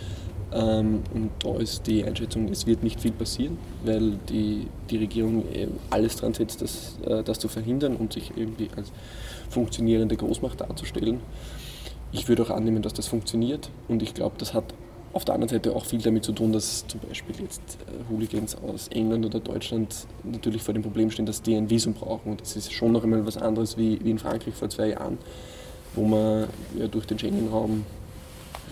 Ähm, 0.51 1.01
und 1.13 1.31
da 1.39 1.57
ist 1.57 1.87
die 1.87 2.03
Einschätzung, 2.03 2.49
es 2.49 2.67
wird 2.67 2.83
nicht 2.83 2.99
viel 2.99 3.13
passieren, 3.13 3.57
weil 3.85 4.19
die, 4.29 4.67
die 4.89 4.97
Regierung 4.97 5.45
alles 5.89 6.17
dran 6.17 6.33
setzt, 6.33 6.61
das, 6.61 6.97
äh, 7.05 7.23
das 7.23 7.39
zu 7.39 7.47
verhindern 7.47 7.95
und 7.95 8.11
sich 8.11 8.31
irgendwie 8.35 8.67
als 8.75 8.91
funktionierende 9.49 10.17
Großmacht 10.17 10.59
darzustellen. 10.59 11.21
Ich 12.15 12.29
würde 12.29 12.43
auch 12.43 12.49
annehmen, 12.49 12.81
dass 12.81 12.93
das 12.93 13.07
funktioniert 13.07 13.69
und 13.89 14.01
ich 14.01 14.13
glaube, 14.13 14.35
das 14.37 14.53
hat 14.53 14.73
auf 15.11 15.25
der 15.25 15.35
anderen 15.35 15.49
Seite 15.49 15.75
auch 15.75 15.85
viel 15.85 16.01
damit 16.01 16.23
zu 16.25 16.31
tun, 16.31 16.51
dass 16.51 16.87
zum 16.87 16.99
Beispiel 17.01 17.35
jetzt 17.41 17.77
äh, 17.87 18.11
Hooligans 18.11 18.55
aus 18.55 18.89
England 18.89 19.25
oder 19.25 19.39
Deutschland 19.39 20.07
natürlich 20.23 20.61
vor 20.61 20.73
dem 20.73 20.83
Problem 20.83 21.09
stehen, 21.09 21.25
dass 21.25 21.41
die 21.41 21.55
ein 21.55 21.69
Visum 21.69 21.93
brauchen. 21.93 22.31
Und 22.31 22.41
das 22.41 22.57
ist 22.57 22.73
schon 22.73 22.91
noch 22.91 23.03
einmal 23.03 23.25
was 23.25 23.37
anderes 23.37 23.77
wie, 23.77 23.97
wie 24.03 24.11
in 24.11 24.19
Frankreich 24.19 24.53
vor 24.53 24.69
zwei 24.69 24.89
Jahren, 24.89 25.17
wo 25.93 26.05
man 26.05 26.47
ja 26.77 26.87
durch 26.87 27.05
den 27.05 27.17
Schengen-Raum 27.17 27.85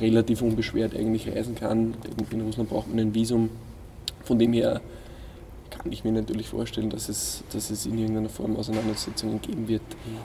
relativ 0.01 0.41
unbeschwert 0.41 0.95
eigentlich 0.95 1.29
reisen 1.29 1.55
kann. 1.55 1.95
In 2.31 2.41
Russland 2.41 2.69
braucht 2.69 2.89
man 2.89 2.99
ein 2.99 3.15
Visum. 3.15 3.49
Von 4.23 4.37
dem 4.37 4.51
her 4.51 4.81
kann 5.69 5.91
ich 5.91 6.03
mir 6.03 6.11
natürlich 6.11 6.49
vorstellen, 6.49 6.89
dass 6.89 7.07
es, 7.07 7.43
dass 7.53 7.69
es 7.69 7.85
in 7.85 7.97
irgendeiner 7.97 8.29
Form 8.29 8.57
Auseinandersetzungen 8.57 9.41
geben 9.41 9.69
wird, 9.69 9.81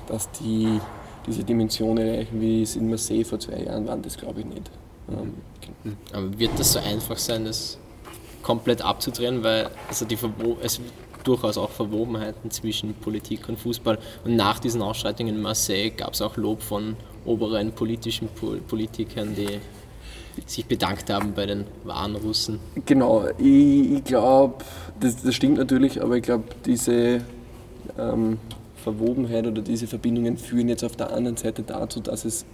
dass 0.08 0.30
die 0.32 0.80
diese 1.28 1.44
Dimension 1.44 1.98
erreichen, 1.98 2.40
wie 2.40 2.62
es 2.62 2.76
in 2.76 2.88
Marseille 2.88 3.24
vor 3.24 3.38
zwei 3.38 3.62
Jahren 3.62 3.86
waren, 3.86 4.02
das 4.02 4.16
glaube 4.16 4.40
ich 4.40 4.46
nicht. 4.46 4.70
Ähm, 5.10 5.34
genau. 5.60 5.96
Aber 6.12 6.38
wird 6.38 6.58
das 6.58 6.72
so 6.72 6.78
einfach 6.80 7.18
sein, 7.18 7.44
das 7.44 7.78
komplett 8.42 8.82
abzudrehen, 8.82 9.42
weil 9.42 9.70
also 9.88 10.04
die 10.04 10.18
es 10.62 10.80
durchaus 11.24 11.58
auch 11.58 11.70
Verwobenheiten 11.70 12.50
zwischen 12.50 12.94
Politik 12.94 13.48
und 13.48 13.58
Fußball 13.58 13.98
und 14.24 14.36
nach 14.36 14.58
diesen 14.58 14.80
Ausschreitungen 14.82 15.34
in 15.34 15.42
Marseille 15.42 15.90
gab 15.90 16.14
es 16.14 16.22
auch 16.22 16.36
Lob 16.36 16.62
von 16.62 16.96
oberen 17.24 17.72
politischen 17.72 18.28
Politikern, 18.68 19.34
die 19.34 19.60
sich 20.46 20.64
bedankt 20.66 21.10
haben 21.10 21.34
bei 21.34 21.46
den 21.46 21.64
wahren 21.84 22.16
Russen. 22.16 22.60
Genau, 22.86 23.26
ich, 23.38 23.92
ich 23.92 24.04
glaube, 24.04 24.64
das, 25.00 25.22
das, 25.22 25.34
stimmt 25.34 25.58
natürlich, 25.58 26.00
aber 26.00 26.16
ich 26.16 26.22
glaube, 26.22 26.44
diese 26.64 27.20
ähm, 27.98 28.38
Verwobenheit 28.88 29.46
oder 29.46 29.60
diese 29.60 29.86
Verbindungen 29.86 30.38
führen 30.38 30.68
jetzt 30.68 30.84
auf 30.84 30.96
der 30.96 31.12
anderen 31.12 31.36
Seite 31.36 31.62
dazu, 31.62 32.00
dass 32.00 32.24
es 32.24 32.46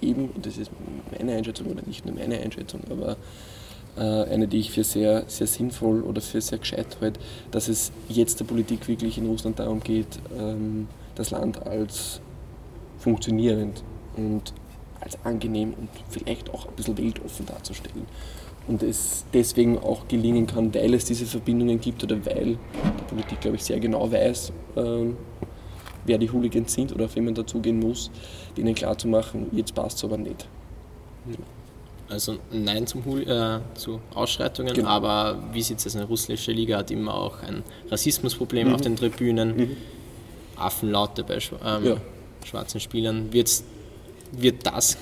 eben, 0.00 0.30
und 0.34 0.46
das 0.46 0.56
ist 0.56 0.70
meine 1.16 1.32
Einschätzung 1.32 1.66
oder 1.66 1.82
nicht 1.86 2.06
nur 2.06 2.14
meine 2.14 2.38
Einschätzung, 2.38 2.80
aber 2.90 3.16
äh, 3.96 4.32
eine, 4.32 4.48
die 4.48 4.58
ich 4.58 4.70
für 4.70 4.84
sehr, 4.84 5.24
sehr 5.26 5.46
sinnvoll 5.46 6.02
oder 6.02 6.20
für 6.20 6.40
sehr 6.40 6.58
gescheit 6.58 6.96
halte, 7.00 7.20
dass 7.50 7.68
es 7.68 7.92
jetzt 8.08 8.40
der 8.40 8.46
Politik 8.46 8.88
wirklich 8.88 9.18
in 9.18 9.26
Russland 9.26 9.58
darum 9.58 9.80
geht, 9.80 10.18
ähm, 10.38 10.88
das 11.14 11.30
Land 11.30 11.66
als 11.66 12.20
funktionierend 12.98 13.82
und 14.16 14.54
als 15.00 15.18
angenehm 15.24 15.74
und 15.74 15.88
vielleicht 16.08 16.48
auch 16.54 16.66
ein 16.68 16.74
bisschen 16.74 16.96
weltoffen 16.96 17.44
darzustellen. 17.44 18.06
Und 18.68 18.82
es 18.82 19.24
deswegen 19.34 19.76
auch 19.78 20.06
gelingen 20.06 20.46
kann, 20.46 20.72
weil 20.72 20.94
es 20.94 21.04
diese 21.04 21.26
Verbindungen 21.26 21.80
gibt 21.80 22.04
oder 22.04 22.24
weil 22.24 22.56
die 22.56 23.04
Politik, 23.08 23.40
glaube 23.40 23.56
ich, 23.56 23.64
sehr 23.64 23.80
genau 23.80 24.10
weiß, 24.10 24.52
ähm, 24.76 25.16
wer 26.04 26.18
die 26.18 26.30
Hooligans 26.30 26.72
sind 26.72 26.92
oder 26.92 27.06
auf 27.06 27.16
wen 27.16 27.24
man 27.24 27.34
dazugehen 27.34 27.78
muss, 27.78 28.10
denen 28.56 28.74
klarzumachen, 28.74 29.46
jetzt 29.52 29.74
passt 29.74 29.98
es 29.98 30.04
aber 30.04 30.16
nicht. 30.16 30.46
Also 32.08 32.36
Nein 32.50 32.86
zum 32.86 33.04
Hul 33.04 33.22
äh, 33.22 33.60
zu 33.74 34.00
Ausschreitungen, 34.14 34.74
genau. 34.74 34.88
aber 34.88 35.42
wie 35.52 35.62
sieht 35.62 35.78
es 35.78 35.86
aus? 35.86 35.96
Eine 35.96 36.04
russische 36.04 36.52
Liga 36.52 36.78
hat 36.78 36.90
immer 36.90 37.14
auch 37.14 37.42
ein 37.42 37.62
Rassismusproblem 37.90 38.68
mhm. 38.68 38.74
auf 38.74 38.80
den 38.82 38.96
Tribünen, 38.96 39.56
mhm. 39.56 39.76
Affenlaute 40.56 41.24
bei 41.24 41.38
ähm, 41.64 41.84
ja. 41.84 41.96
schwarzen 42.44 42.80
Spielern. 42.80 43.32
Wird 43.32 43.48
es 43.48 43.64
wird 44.32 44.66
das 44.66 44.96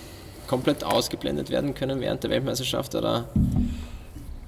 komplett 0.47 0.85
ausgeblendet 0.85 1.51
werden 1.51 1.75
können 1.75 2.01
während 2.01 2.23
der 2.23 2.31
Weltmeisterschaft 2.31 2.95
oder 2.95 3.29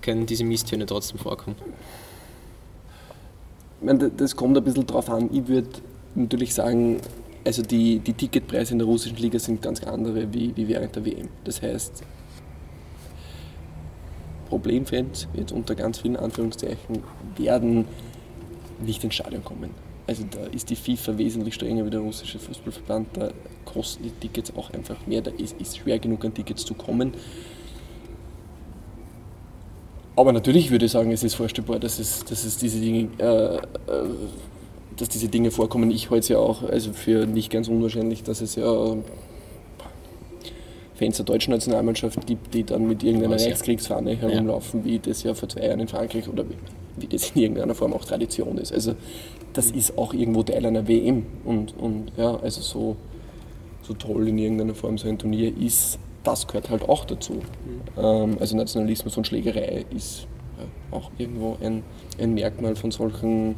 können 0.00 0.26
diese 0.26 0.44
Misstöne 0.44 0.86
trotzdem 0.86 1.18
vorkommen? 1.18 1.56
das 4.16 4.36
kommt 4.36 4.56
ein 4.56 4.62
bisschen 4.62 4.86
drauf 4.86 5.10
an. 5.10 5.28
Ich 5.32 5.48
würde 5.48 5.68
natürlich 6.14 6.54
sagen, 6.54 7.00
also 7.44 7.62
die, 7.62 7.98
die 7.98 8.12
Ticketpreise 8.12 8.72
in 8.72 8.78
der 8.78 8.86
russischen 8.86 9.16
Liga 9.16 9.38
sind 9.38 9.62
ganz 9.62 9.82
andere 9.82 10.32
wie, 10.32 10.56
wie 10.56 10.68
während 10.68 10.94
der 10.94 11.04
WM. 11.04 11.28
Das 11.44 11.60
heißt, 11.60 12.02
Problemfans, 14.48 15.28
jetzt 15.34 15.52
unter 15.52 15.74
ganz 15.74 16.00
vielen 16.00 16.16
Anführungszeichen, 16.16 17.02
werden 17.36 17.86
nicht 18.84 19.02
ins 19.02 19.14
Stadion 19.14 19.42
kommen. 19.42 19.70
Also 20.06 20.24
da 20.30 20.40
ist 20.46 20.68
die 20.68 20.76
FIFA 20.76 21.16
wesentlich 21.16 21.54
strenger 21.54 21.86
wie 21.86 21.90
der 21.90 22.00
russische 22.00 22.38
Fußballverband. 22.38 23.16
Da 23.16 23.30
kosten 23.64 24.02
die 24.02 24.10
Tickets 24.10 24.54
auch 24.56 24.70
einfach 24.70 25.06
mehr. 25.06 25.22
Da 25.22 25.30
ist 25.30 25.56
es 25.60 25.76
schwer 25.76 25.98
genug 25.98 26.24
an 26.24 26.34
Tickets 26.34 26.64
zu 26.64 26.74
kommen. 26.74 27.12
Aber 30.16 30.32
natürlich 30.32 30.70
würde 30.70 30.84
ich 30.86 30.92
sagen, 30.92 31.10
es 31.12 31.22
ist 31.22 31.34
vorstellbar, 31.34 31.78
dass 31.78 31.98
es, 31.98 32.24
dass 32.24 32.44
es 32.44 32.58
diese 32.58 32.80
Dinge, 32.80 33.08
äh, 33.18 33.56
äh, 33.56 33.60
dass 34.96 35.08
diese 35.08 35.28
Dinge 35.28 35.50
vorkommen. 35.50 35.90
Ich 35.90 36.10
halte 36.10 36.20
es 36.20 36.28
ja 36.28 36.38
auch 36.38 36.62
also 36.62 36.92
für 36.92 37.26
nicht 37.26 37.50
ganz 37.50 37.68
unwahrscheinlich, 37.68 38.22
dass 38.22 38.40
es 38.40 38.56
ja 38.56 38.96
Fans 40.94 41.16
der 41.16 41.26
deutschen 41.26 41.52
Nationalmannschaft 41.52 42.26
gibt, 42.26 42.54
die 42.54 42.64
dann 42.64 42.86
mit 42.86 43.02
irgendeiner 43.02 43.34
Was, 43.34 43.44
ja. 43.44 43.50
Reichskriegsfahne 43.50 44.14
herumlaufen, 44.14 44.84
wie 44.84 44.98
das 44.98 45.22
ja 45.22 45.34
vor 45.34 45.48
zwei 45.48 45.66
Jahren 45.66 45.80
in 45.80 45.88
Frankreich 45.88 46.28
oder 46.28 46.44
wie, 46.48 46.54
wie 46.98 47.06
das 47.06 47.30
in 47.30 47.42
irgendeiner 47.42 47.74
Form 47.74 47.92
auch 47.92 48.04
Tradition 48.04 48.58
ist. 48.58 48.72
Also 48.72 48.94
das 49.52 49.70
ist 49.70 49.98
auch 49.98 50.14
irgendwo 50.14 50.42
Teil 50.42 50.64
einer 50.64 50.86
WM 50.86 51.26
und, 51.44 51.76
und 51.76 52.12
ja, 52.16 52.36
also 52.36 52.60
so, 52.60 52.96
so 53.82 53.94
toll 53.94 54.28
in 54.28 54.38
irgendeiner 54.38 54.74
Form 54.74 54.98
so 54.98 55.08
ein 55.08 55.18
Turnier 55.18 55.52
ist, 55.56 55.98
das 56.24 56.46
gehört 56.46 56.70
halt 56.70 56.88
auch 56.88 57.04
dazu. 57.04 57.40
Ähm, 57.98 58.36
also 58.38 58.56
Nationalismus 58.56 59.16
und 59.16 59.26
Schlägerei 59.26 59.84
ist 59.94 60.26
ja, 60.58 60.96
auch 60.96 61.10
irgendwo 61.18 61.56
ein, 61.62 61.82
ein 62.20 62.34
Merkmal 62.34 62.76
von 62.76 62.90
solchen, 62.90 63.56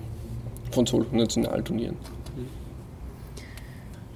von 0.75 0.87
solchen 0.87 1.17
Nationalturnieren. 1.17 1.97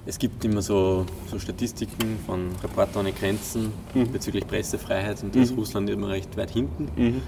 Es 0.06 0.18
gibt 0.18 0.42
immer 0.44 0.62
so, 0.62 1.04
so 1.30 1.38
Statistiken 1.38 2.18
von 2.24 2.48
Reporter 2.62 3.00
ohne 3.00 3.12
Grenzen 3.12 3.72
Mhm. 3.94 4.10
bezüglich 4.10 4.46
Pressefreiheit 4.46 5.22
und 5.22 5.34
da 5.36 5.40
ist 5.40 5.52
Mhm. 5.52 5.58
Russland 5.58 5.90
immer 5.90 6.08
recht 6.08 6.36
weit 6.36 6.50
hinten. 6.50 7.20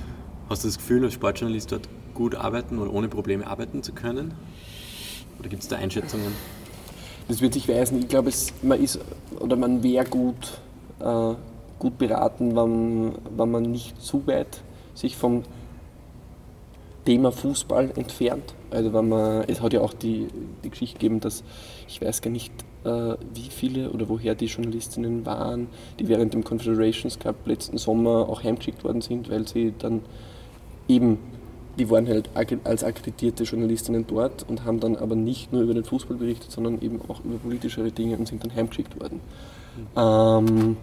Hast 0.48 0.64
du 0.64 0.68
das 0.68 0.78
Gefühl, 0.78 1.04
als 1.04 1.12
Sportjournalist 1.14 1.70
dort 1.72 1.88
gut 2.14 2.34
arbeiten 2.34 2.78
oder 2.78 2.92
ohne 2.92 3.08
Probleme 3.08 3.46
arbeiten 3.46 3.82
zu 3.82 3.92
können? 3.92 4.32
Oder 5.38 5.48
gibt 5.50 5.62
es 5.62 5.68
da 5.68 5.76
Einschätzungen? 5.76 6.32
Das 7.28 7.40
wird 7.42 7.52
sich 7.54 7.68
weisen. 7.68 7.98
Ich 8.00 8.08
glaube, 8.08 8.30
man 8.62 8.82
ist 8.82 8.98
oder 9.38 9.56
man 9.56 9.82
wäre 9.82 10.06
gut, 10.06 10.58
äh, 11.00 11.34
gut 11.78 11.98
beraten, 11.98 12.56
wenn, 12.56 13.12
wenn 13.36 13.50
man 13.50 13.62
nicht 13.64 14.00
zu 14.02 14.26
weit 14.26 14.62
sich 14.94 15.16
vom 15.16 15.42
Thema 17.04 17.32
Fußball 17.32 17.92
entfernt. 17.96 18.54
Also 18.70 18.92
wenn 18.92 19.08
man, 19.08 19.44
es 19.48 19.60
hat 19.60 19.72
ja 19.72 19.80
auch 19.80 19.94
die, 19.94 20.28
die 20.64 20.70
Geschichte 20.70 20.98
gegeben, 20.98 21.20
dass 21.20 21.42
ich 21.88 22.00
weiß 22.00 22.22
gar 22.22 22.30
nicht, 22.30 22.52
äh, 22.84 23.14
wie 23.34 23.48
viele 23.50 23.90
oder 23.90 24.08
woher 24.08 24.34
die 24.34 24.46
Journalistinnen 24.46 25.26
waren, 25.26 25.68
die 25.98 26.08
während 26.08 26.34
dem 26.34 26.44
Confederations 26.44 27.18
Cup 27.18 27.46
letzten 27.46 27.78
Sommer 27.78 28.28
auch 28.28 28.42
heimgeschickt 28.42 28.84
worden 28.84 29.00
sind, 29.00 29.30
weil 29.30 29.46
sie 29.46 29.74
dann 29.78 30.02
eben, 30.88 31.18
die 31.78 31.88
waren 31.90 32.06
halt 32.06 32.30
als 32.64 32.84
akkreditierte 32.84 33.44
Journalistinnen 33.44 34.06
dort 34.06 34.46
und 34.48 34.64
haben 34.64 34.80
dann 34.80 34.96
aber 34.96 35.14
nicht 35.14 35.52
nur 35.52 35.62
über 35.62 35.74
den 35.74 35.84
Fußball 35.84 36.16
berichtet, 36.16 36.50
sondern 36.50 36.80
eben 36.80 37.00
auch 37.08 37.24
über 37.24 37.38
politischere 37.38 37.90
Dinge 37.90 38.16
und 38.16 38.28
sind 38.28 38.44
dann 38.44 38.54
heimgeschickt 38.54 39.00
worden. 39.00 39.20
Ähm, 39.96 40.76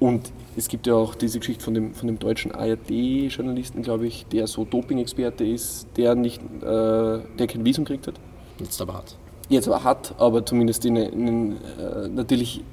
und 0.00 0.32
es 0.56 0.68
gibt 0.68 0.86
ja 0.86 0.94
auch 0.94 1.14
diese 1.14 1.38
Geschichte 1.38 1.62
von 1.62 1.74
dem, 1.74 1.94
von 1.94 2.06
dem 2.06 2.18
deutschen 2.18 2.52
ARD-Journalisten, 2.52 3.82
glaube 3.82 4.06
ich, 4.06 4.26
der 4.26 4.46
so 4.46 4.64
Doping-Experte 4.64 5.44
ist, 5.44 5.86
der, 5.96 6.14
nicht, 6.14 6.40
äh, 6.40 6.62
der 6.62 7.46
kein 7.46 7.64
Visum 7.64 7.84
gekriegt 7.84 8.06
hat. 8.06 8.14
Jetzt 8.58 8.80
aber 8.80 8.94
hart. 8.94 9.16
Jetzt 9.50 9.68
aber 9.68 9.84
hat, 9.84 10.14
aber 10.18 10.44
zumindest 10.46 10.86
in, 10.86 10.96
in, 10.96 11.52
äh, 11.52 12.08
natürlich 12.08 12.64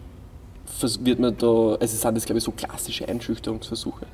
wird 1.02 1.20
man 1.20 1.38
da, 1.38 1.48
also 1.48 1.78
es 1.82 2.02
sind 2.02 2.16
das 2.16 2.26
glaube 2.26 2.38
ich 2.38 2.44
so 2.46 2.52
klassische 2.52 3.08
Einschüchterungsversuche. 3.08 4.06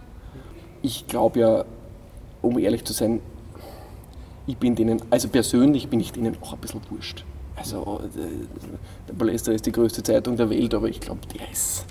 Ich 0.82 1.08
glaube 1.08 1.40
ja, 1.40 1.66
um 2.42 2.58
ehrlich 2.58 2.84
zu 2.84 2.94
sein, 2.94 3.22
ich 4.48 4.58
bin 4.58 4.76
denen, 4.76 5.02
also 5.12 5.28
persönlich 5.28 5.88
bin 5.88 6.00
ich 6.00 6.12
denen 6.12 6.36
auch 6.42 6.54
ein 6.54 6.60
bisschen 6.60 6.82
wurscht. 6.90 7.24
Also 7.56 8.02
äh, 8.04 9.08
der 9.08 9.14
Palästra 9.14 9.52
ist 9.52 9.68
die 9.68 9.72
größte 9.72 10.02
Zeitung 10.02 10.36
der 10.36 10.50
Welt, 10.50 10.74
aber 10.74 10.90
ich 10.90 11.00
glaube, 11.00 11.22
der 11.38 11.52
ist 11.52 11.86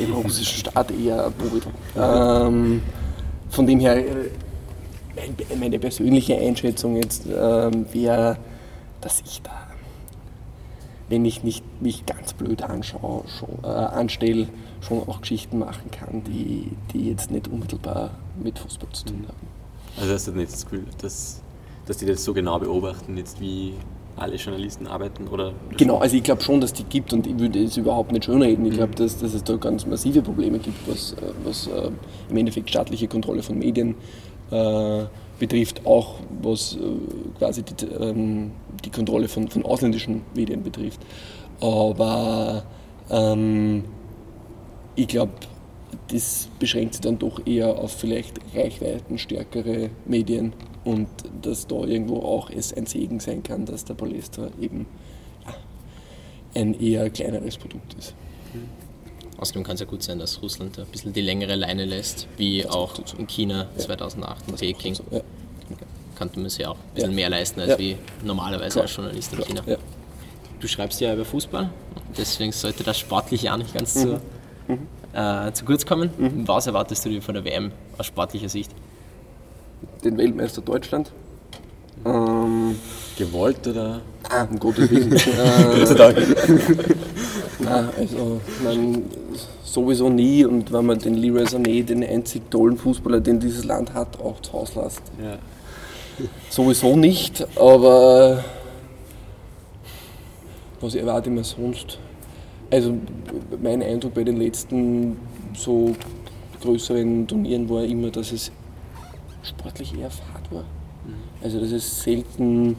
dem 0.00 0.12
russischen 0.14 0.58
Staat 0.58 0.90
eher 0.90 1.30
Beutel. 1.30 1.72
Ähm, 1.96 2.82
von 3.50 3.66
dem 3.66 3.80
her, 3.80 3.96
äh, 3.96 4.30
mein- 5.14 5.60
meine 5.60 5.78
persönliche 5.78 6.36
Einschätzung 6.38 6.96
jetzt 6.96 7.24
ähm, 7.26 7.86
wäre, 7.92 8.38
dass 9.00 9.20
ich 9.26 9.42
da, 9.42 9.50
wenn 11.08 11.24
ich 11.24 11.42
nicht 11.44 11.64
mich 11.82 12.06
ganz 12.06 12.32
blöd 12.32 12.62
anschaue, 12.62 13.24
schon, 13.38 13.48
äh, 13.62 13.66
anstelle, 13.66 14.48
schon 14.80 15.06
auch 15.08 15.20
Geschichten 15.20 15.58
machen 15.58 15.90
kann, 15.90 16.24
die, 16.24 16.70
die 16.92 17.10
jetzt 17.10 17.30
nicht 17.30 17.48
unmittelbar 17.48 18.12
mit 18.42 18.58
Fußball 18.58 18.88
zu 18.92 19.04
tun 19.04 19.24
haben. 19.28 19.46
Also 20.00 20.14
hast 20.14 20.26
du 20.28 20.32
nicht 20.32 20.52
das 20.52 20.64
Gefühl, 20.64 20.84
dass, 21.02 21.42
dass 21.86 21.98
die 21.98 22.06
das 22.06 22.24
so 22.24 22.32
genau 22.32 22.58
beobachten, 22.58 23.16
jetzt 23.18 23.40
wie 23.40 23.74
alle 24.16 24.36
Journalisten 24.36 24.86
arbeiten? 24.86 25.28
Oder 25.28 25.52
Genau, 25.76 25.98
also 25.98 26.16
ich 26.16 26.22
glaube 26.22 26.42
schon, 26.42 26.60
dass 26.60 26.72
die 26.72 26.84
gibt 26.84 27.12
und 27.12 27.26
ich 27.26 27.38
würde 27.38 27.62
es 27.62 27.76
überhaupt 27.76 28.12
nicht 28.12 28.24
schönreden. 28.24 28.64
Ich 28.66 28.74
glaube, 28.74 28.94
dass, 28.94 29.18
dass 29.18 29.34
es 29.34 29.44
da 29.44 29.56
ganz 29.56 29.86
massive 29.86 30.22
Probleme 30.22 30.58
gibt, 30.58 30.88
was, 30.88 31.12
äh, 31.14 31.16
was 31.44 31.66
äh, 31.66 31.90
im 32.30 32.36
Endeffekt 32.36 32.70
staatliche 32.70 33.08
Kontrolle 33.08 33.42
von 33.42 33.58
Medien 33.58 33.94
äh, 34.50 35.04
betrifft, 35.38 35.84
auch 35.86 36.16
was 36.42 36.76
äh, 36.76 36.78
quasi 37.38 37.62
die, 37.62 37.86
ähm, 37.86 38.52
die 38.84 38.90
Kontrolle 38.90 39.28
von, 39.28 39.48
von 39.48 39.64
ausländischen 39.64 40.22
Medien 40.34 40.62
betrifft. 40.62 41.00
Aber 41.60 42.62
ähm, 43.10 43.84
ich 44.94 45.08
glaube, 45.08 45.32
das 46.12 46.48
beschränkt 46.58 46.94
sich 46.94 47.00
dann 47.00 47.18
doch 47.18 47.46
eher 47.46 47.68
auf 47.78 47.92
vielleicht 47.92 48.38
reichweitenstärkere 48.54 49.90
Medien 50.04 50.52
und 50.84 51.08
dass 51.42 51.66
da 51.66 51.76
irgendwo 51.84 52.20
auch 52.20 52.50
es 52.50 52.72
ein 52.72 52.86
Segen 52.86 53.20
sein 53.20 53.42
kann, 53.42 53.66
dass 53.66 53.84
der 53.84 53.94
Palästra 53.94 54.48
eben 54.60 54.86
ja, 55.44 55.54
ein 56.60 56.78
eher 56.80 57.08
kleineres 57.10 57.56
Produkt 57.56 57.94
ist. 57.94 58.14
Außerdem 59.38 59.64
kann 59.64 59.74
es 59.74 59.80
ja 59.80 59.86
gut 59.86 60.02
sein, 60.02 60.18
dass 60.18 60.40
Russland 60.42 60.78
ein 60.78 60.86
bisschen 60.86 61.12
die 61.12 61.20
längere 61.20 61.56
Leine 61.56 61.84
lässt, 61.84 62.28
wie 62.36 62.66
auch 62.68 62.94
in 63.18 63.26
China 63.26 63.66
2008 63.76 64.48
in 64.48 64.54
Peking. 64.56 64.96
Ja, 65.10 65.20
Kannte 66.16 66.38
man 66.38 66.48
sich 66.50 66.64
auch 66.66 66.76
ein 66.76 66.94
bisschen 66.94 67.10
Ja. 67.10 67.16
mehr 67.16 67.30
leisten 67.30 67.60
als 67.60 67.70
Ja. 67.70 67.78
wie 67.78 67.96
normalerweise 68.24 68.74
Klar. 68.74 68.82
als 68.84 68.94
Journalist 68.96 69.32
in 69.32 69.38
klar, 69.38 69.48
China. 69.48 69.62
ja. 69.66 69.76
Du 70.60 70.68
schreibst 70.68 71.00
ja 71.00 71.12
über 71.12 71.24
Fußball, 71.24 71.70
deswegen 72.16 72.52
sollte 72.52 72.84
das 72.84 72.96
Sportliche 72.98 73.52
auch 73.52 73.56
nicht 73.56 73.74
ganz 73.74 73.94
zu, 73.94 74.20
äh, 75.12 75.52
zu 75.52 75.64
kurz 75.64 75.84
kommen. 75.84 76.10
Was 76.46 76.68
erwartest 76.68 77.04
du 77.04 77.08
dir 77.08 77.20
von 77.20 77.34
der 77.34 77.44
WM 77.44 77.72
aus 77.98 78.06
sportlicher 78.06 78.48
Sicht? 78.48 78.70
Den 80.04 80.18
Weltmeister 80.18 80.62
Deutschland. 80.62 81.12
Ähm, 82.04 82.76
gewollt 83.16 83.66
oder? 83.66 84.00
ah, 84.32 84.46
um 84.50 84.58
Gottes 84.58 84.90
Willen. 84.90 85.10
Gott 85.10 85.88
sei 85.88 85.94
Dank. 85.94 86.16
Nein, 87.58 87.88
also 87.96 88.40
man, 88.64 89.02
sowieso 89.62 90.08
nie 90.08 90.44
und 90.44 90.72
wenn 90.72 90.86
man 90.86 90.98
den 90.98 91.14
Leroy 91.14 91.44
Sané, 91.44 91.84
den 91.84 92.02
einzig 92.04 92.50
tollen 92.50 92.76
Fußballer, 92.76 93.20
den 93.20 93.40
dieses 93.40 93.64
Land 93.64 93.94
hat, 93.94 94.18
auch 94.20 94.40
zu 94.40 94.52
Hause 94.52 94.80
lässt. 94.80 95.02
Ja. 95.22 95.38
Sowieso 96.50 96.96
nicht, 96.96 97.46
aber 97.56 98.44
was 100.80 100.94
erwarte 100.94 101.30
ich 101.30 101.36
mir 101.36 101.44
sonst? 101.44 101.98
Also 102.70 102.94
mein 103.62 103.82
Eindruck 103.82 104.14
bei 104.14 104.24
den 104.24 104.38
letzten 104.38 105.16
so 105.54 105.94
größeren 106.60 107.26
Turnieren 107.26 107.68
war 107.68 107.84
immer, 107.84 108.10
dass 108.10 108.32
es 108.32 108.50
sportlich 109.42 109.98
eher 109.98 110.10
fad 110.10 110.50
war. 110.50 110.64
Also 111.42 111.58
das 111.60 111.72
ist 111.72 112.02
selten 112.02 112.76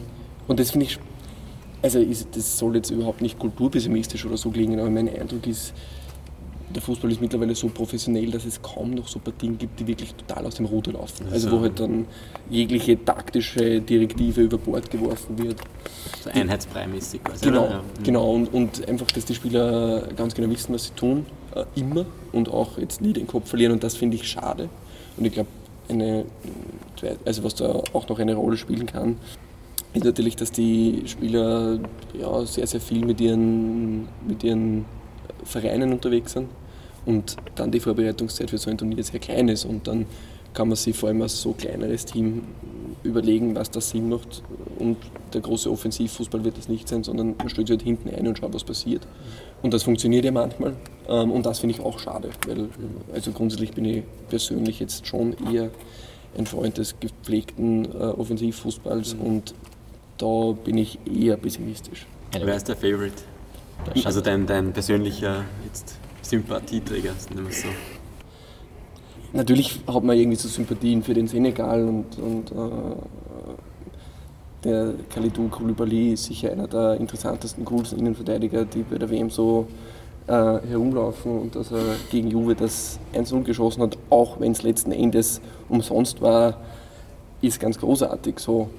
und 0.48 0.60
das 0.60 0.72
finde 0.72 0.86
ich, 0.86 0.98
also 1.82 2.00
ist, 2.00 2.30
das 2.36 2.58
soll 2.58 2.76
jetzt 2.78 2.90
überhaupt 2.90 3.22
nicht 3.22 3.38
kulturpessimistisch 3.38 4.26
oder 4.26 4.38
so 4.38 4.50
klingen, 4.50 4.80
aber 4.80 4.90
mein 4.90 5.10
Eindruck 5.14 5.46
ist, 5.48 5.74
der 6.74 6.82
Fußball 6.82 7.12
ist 7.12 7.22
mittlerweile 7.22 7.54
so 7.54 7.68
professionell, 7.68 8.32
dass 8.32 8.46
es 8.46 8.62
kaum 8.62 8.92
noch 8.92 9.08
so 9.08 9.20
Partien 9.20 9.58
gibt, 9.58 9.80
die 9.80 9.86
wirklich 9.88 10.16
total 10.16 10.46
aus 10.46 10.56
dem 10.56 10.66
Ruder 10.66 10.94
laufen. 10.94 11.28
Also 11.30 11.52
wo 11.52 11.58
So. 11.58 11.62
halt 11.64 11.80
dann 11.80 12.06
jegliche 12.50 13.04
taktische 13.04 13.80
Direktive 13.82 14.42
über 14.42 14.58
Bord 14.58 14.90
geworfen 14.90 15.38
wird. 15.38 15.58
So 16.24 16.30
einheitsbreimäßig 16.32 17.24
quasi. 17.24 17.46
Genau? 17.46 17.66
Ja. 17.70 17.84
genau. 18.04 18.32
Und, 18.32 18.54
und 18.54 18.88
einfach, 18.88 19.08
dass 19.12 19.26
die 19.26 19.36
Spieler 19.36 20.08
ganz 20.16 20.34
genau 20.34 20.50
wissen, 20.50 20.74
was 20.74 20.86
sie 20.86 20.94
tun, 20.94 21.26
äh, 21.54 21.66
immer 21.76 22.06
und 22.32 22.50
auch 22.50 22.78
jetzt 22.78 23.02
nie 23.02 23.14
den 23.14 23.28
Kopf 23.28 23.50
verlieren 23.50 23.74
und 23.74 23.84
das 23.84 23.96
finde 23.96 24.16
ich 24.16 24.28
schade. 24.28 24.70
Und 25.18 25.26
ich 25.26 25.34
glaube, 25.34 25.50
eine, 25.90 26.26
also 27.26 27.44
was 27.44 27.56
da 27.56 27.82
auch 27.94 28.08
noch 28.08 28.20
eine 28.20 28.36
Rolle 28.36 28.58
spielen 28.58 28.86
kann, 28.86 29.18
ist 29.94 30.06
natürlich, 30.06 30.36
dass 30.36 30.52
die 30.52 31.04
Spieler 31.06 31.80
ja, 32.20 32.46
sehr, 32.46 32.68
sehr 32.68 32.82
viel 32.82 33.06
mit 33.06 33.22
ihren, 33.22 34.08
mit 34.28 34.44
ihren 34.44 34.86
Vereinen 35.44 35.94
unterwegs 35.94 36.34
sind 36.34 36.50
und 37.06 37.38
dann 37.56 37.72
die 37.72 37.80
Vorbereitungszeit 37.80 38.50
für 38.50 38.58
so 38.58 38.70
ein 38.70 38.78
Turnier 38.78 39.04
sehr 39.04 39.20
klein 39.20 39.50
ist 39.50 39.66
und 39.66 39.88
dann 39.88 40.06
kann 40.54 40.68
man 40.68 40.78
sich 40.78 40.96
vor 40.96 41.10
allem 41.10 41.22
als 41.22 41.42
so 41.42 41.54
kleineres 41.54 42.06
Team 42.06 42.44
überlegen, 43.04 43.56
was 43.56 43.72
das 43.72 43.90
Sinn 43.90 44.10
macht 44.10 44.44
und 44.80 44.98
der 45.34 45.42
große 45.42 45.70
Offensivfußball 45.70 46.44
wird 46.44 46.58
das 46.58 46.70
nicht 46.70 46.88
sein, 46.88 47.04
sondern 47.04 47.36
man 47.38 47.50
stellt 47.50 47.68
sich 47.68 47.78
halt 47.78 47.84
hinten 47.84 48.10
ein 48.10 48.28
und 48.28 48.38
schaut, 48.38 48.54
was 48.54 48.64
passiert. 48.64 49.06
Und 49.64 49.74
das 49.74 49.84
funktioniert 49.84 50.26
ja 50.26 50.32
manchmal 50.32 50.76
ähm, 51.08 51.32
und 51.32 51.46
das 51.46 51.60
finde 51.60 51.76
ich 51.76 51.82
auch 51.82 51.98
schade, 52.00 52.30
weil 52.48 52.70
also 53.14 53.32
grundsätzlich 53.32 53.72
bin 53.72 53.86
ich 53.86 54.04
persönlich 54.30 54.80
jetzt 54.80 55.08
schon 55.08 55.36
eher 55.52 55.70
ein 56.38 56.46
Freund 56.46 56.78
des 56.78 57.00
gepflegten 57.00 57.86
äh, 57.86 57.98
Offensivfußballs 57.98 59.16
und 59.16 59.56
da 60.18 60.52
bin 60.52 60.78
ich 60.78 61.00
eher 61.06 61.38
pessimistisch. 61.38 62.06
Wer 62.32 62.56
ist 62.56 62.68
der 62.68 62.76
Favorite? 62.76 63.16
Also 64.04 64.22
dein, 64.22 64.46
dein 64.46 64.74
persönlicher 64.74 65.44
jetzt 65.66 65.98
Sympathieträger, 66.22 67.12
nennen 67.30 67.46
wir 67.46 67.52
es 67.52 67.62
so. 67.62 67.68
Natürlich 69.34 69.82
hat 69.88 70.04
man 70.04 70.18
irgendwie 70.18 70.38
so 70.38 70.48
Sympathien 70.48 71.04
für 71.04 71.14
den 71.14 71.28
Senegal 71.28 71.84
und, 71.88 72.18
und 72.20 72.52
äh, 72.52 73.23
der 74.64 74.94
Khalidou 75.14 75.48
Koulibaly 75.50 76.14
ist 76.14 76.26
sicher 76.26 76.52
einer 76.52 76.68
der 76.68 76.96
interessantesten, 76.96 77.66
coolsten 77.66 78.00
Innenverteidiger, 78.00 78.66
die 78.66 78.84
bei 78.84 78.98
der 78.98 79.10
WM 79.10 79.30
so 79.30 79.68
äh, 80.28 80.32
herumlaufen 80.32 81.40
und 81.40 81.56
dass 81.56 81.72
er 81.72 81.84
gegen 82.10 82.30
Juve 82.30 82.56
das 82.56 83.00
1-0 83.14 83.44
geschossen 83.44 83.82
hat, 83.84 83.98
auch 84.10 84.40
wenn 84.40 84.54
es 84.54 84.64
letzten 84.64 84.92
Endes 84.92 85.42
umsonst 85.70 86.22
war, 86.22 86.58
ist 87.42 87.60
ganz 87.60 87.78
großartig 87.78 88.40
so. 88.40 88.70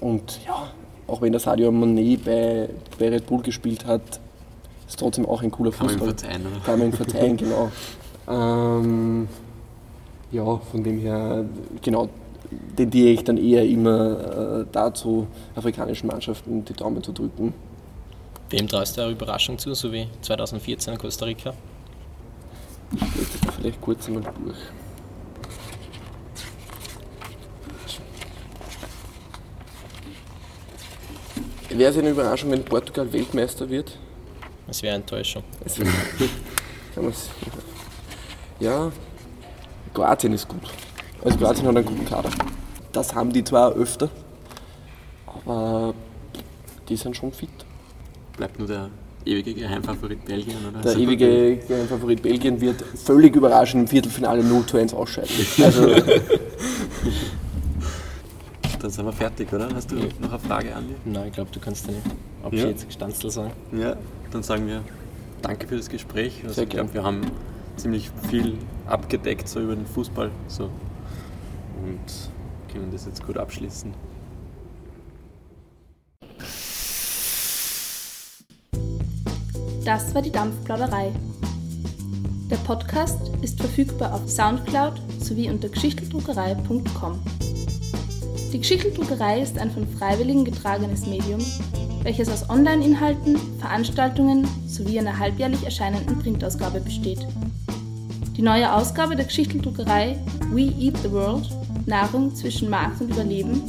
Und 0.00 0.40
ja, 0.46 0.68
auch 1.06 1.22
wenn 1.22 1.32
der 1.32 1.40
Sadio 1.40 1.70
Mané 1.70 2.18
bei, 2.22 2.68
bei 2.98 3.08
Red 3.08 3.26
Bull 3.26 3.42
gespielt 3.42 3.86
hat, 3.86 4.20
ist 4.86 4.98
trotzdem 4.98 5.26
auch 5.26 5.42
ein 5.42 5.50
cooler 5.50 5.72
Fußball. 5.72 5.96
Kann 5.96 5.98
man 5.98 6.08
ihm 6.08 6.16
verzeihen? 6.16 6.46
Kann 6.64 6.78
man 6.78 6.88
ihm 6.88 6.92
verzeihen, 6.92 7.36
genau. 7.38 7.70
Ähm, 8.28 9.28
ja, 10.32 10.56
von 10.70 10.84
dem 10.84 10.98
her, 10.98 11.44
genau, 11.82 12.08
tendiere 12.76 13.10
ich 13.10 13.24
dann 13.24 13.36
eher 13.36 13.64
immer 13.64 14.60
äh, 14.60 14.66
dazu, 14.72 15.26
afrikanischen 15.54 16.06
Mannschaften 16.08 16.64
die 16.64 16.72
Daumen 16.72 17.02
zu 17.02 17.12
drücken. 17.12 17.54
Wem 18.50 18.66
traust 18.68 18.96
du 18.96 19.02
eine 19.02 19.12
Überraschung 19.12 19.58
zu, 19.58 19.74
so 19.74 19.92
wie 19.92 20.08
2014 20.22 20.94
in 20.94 20.98
Costa 20.98 21.24
Rica? 21.24 21.54
Ich 22.92 23.00
das 23.46 23.54
vielleicht 23.54 23.80
kurz 23.80 24.08
einmal 24.08 24.24
durch. 24.42 24.56
Wäre 31.68 31.90
es 31.92 31.98
eine 31.98 32.10
Überraschung, 32.10 32.50
wenn 32.50 32.64
Portugal 32.64 33.12
Weltmeister 33.12 33.68
wird? 33.68 33.96
Das 34.66 34.82
wäre 34.82 34.96
Enttäuschung. 34.96 35.44
Es 35.64 35.76
kann 35.76 37.04
man's- 37.04 37.28
ja, 38.60 38.90
Kroatien 39.94 40.32
ist 40.32 40.48
gut. 40.48 40.62
Also 41.24 41.38
Kroatien 41.38 41.66
hat 41.66 41.76
einen 41.76 41.86
guten 41.86 42.06
Kader. 42.06 42.30
Das 42.92 43.14
haben 43.14 43.32
die 43.32 43.44
zwar 43.44 43.72
öfter, 43.72 44.08
aber 45.44 45.94
die 46.88 46.96
sind 46.96 47.16
schon 47.16 47.32
fit. 47.32 47.48
Bleibt 48.36 48.58
nur 48.58 48.66
der 48.66 48.88
ewige 49.24 49.54
Geheimfavorit 49.54 50.24
Belgien, 50.24 50.56
oder? 50.68 50.80
Der 50.80 50.96
ewige 50.96 51.60
Favorit 51.88 52.22
Belgien 52.22 52.60
wird 52.60 52.82
völlig 52.82 53.36
überraschend 53.36 53.82
im 53.82 53.88
Viertelfinale 53.88 54.42
0 54.42 54.66
zu 54.66 54.76
1 54.78 54.94
ausscheiden. 54.94 55.30
Also, 55.62 55.88
Dann 58.80 58.90
sind 58.90 59.04
wir 59.04 59.12
fertig, 59.12 59.52
oder? 59.52 59.68
Hast 59.74 59.90
du 59.90 59.96
noch 59.96 60.30
eine 60.30 60.38
Frage 60.38 60.74
an 60.74 60.86
Nein, 61.04 61.28
ich 61.28 61.34
glaube, 61.34 61.50
du 61.52 61.60
kannst 61.60 61.86
deine 61.86 61.98
Ja. 61.98 62.46
Abschiedsgestanzel 62.46 63.30
sagen. 63.30 63.52
mich? 63.70 63.82
Ja, 63.82 63.96
dann 64.30 64.42
sagen 64.42 64.66
wir 64.66 64.82
danke 65.42 65.66
für 65.66 65.76
das 65.76 65.90
Gespräch. 65.90 66.40
Also 66.42 66.54
Sehr 66.54 66.64
ich 66.64 66.70
glaube, 66.70 66.94
wir 66.94 67.02
haben 67.02 67.20
ziemlich 67.76 68.10
viel 68.30 68.56
abgedeckt 68.86 69.48
so 69.48 69.60
über 69.60 69.76
den 69.76 69.86
Fußball. 69.86 70.30
So. 70.48 70.70
Und 71.82 72.72
können 72.72 72.90
das 72.90 73.06
jetzt 73.06 73.24
gut 73.24 73.36
abschließen. 73.36 73.92
Das 79.84 80.14
war 80.14 80.22
die 80.22 80.30
Dampfplauderei. 80.30 81.12
Der 82.50 82.56
Podcast 82.56 83.30
ist 83.42 83.60
verfügbar 83.60 84.14
auf 84.14 84.28
Soundcloud 84.28 85.00
sowie 85.20 85.48
unter 85.48 85.68
geschichteldruckerei.com. 85.68 87.20
Die 88.52 88.58
Geschichteldruckerei 88.58 89.40
ist 89.40 89.58
ein 89.58 89.70
von 89.70 89.86
Freiwilligen 89.88 90.44
getragenes 90.44 91.06
Medium, 91.06 91.40
welches 92.02 92.28
aus 92.28 92.50
Online-Inhalten, 92.50 93.36
Veranstaltungen 93.58 94.46
sowie 94.66 94.98
einer 94.98 95.18
halbjährlich 95.18 95.64
erscheinenden 95.64 96.18
Printausgabe 96.18 96.80
besteht. 96.80 97.26
Die 98.36 98.42
neue 98.42 98.72
Ausgabe 98.72 99.16
der 99.16 99.26
Geschichteldruckerei 99.26 100.18
We 100.50 100.72
Eat 100.78 100.98
the 100.98 101.10
World– 101.12 101.48
Nahrung 101.86 102.34
zwischen 102.34 102.68
Markt 102.70 103.00
und 103.00 103.10
Überleben 103.10 103.62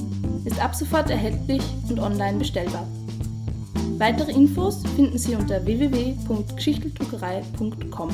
ist 0.45 0.63
ab 0.63 0.73
sofort 0.75 1.09
erhältlich 1.09 1.63
und 1.89 1.99
online 1.99 2.37
bestellbar. 2.39 2.87
Weitere 3.97 4.31
Infos 4.31 4.83
finden 4.95 5.17
Sie 5.17 5.35
unter 5.35 5.65
www.geschichteldruckerei.com. 5.65 8.09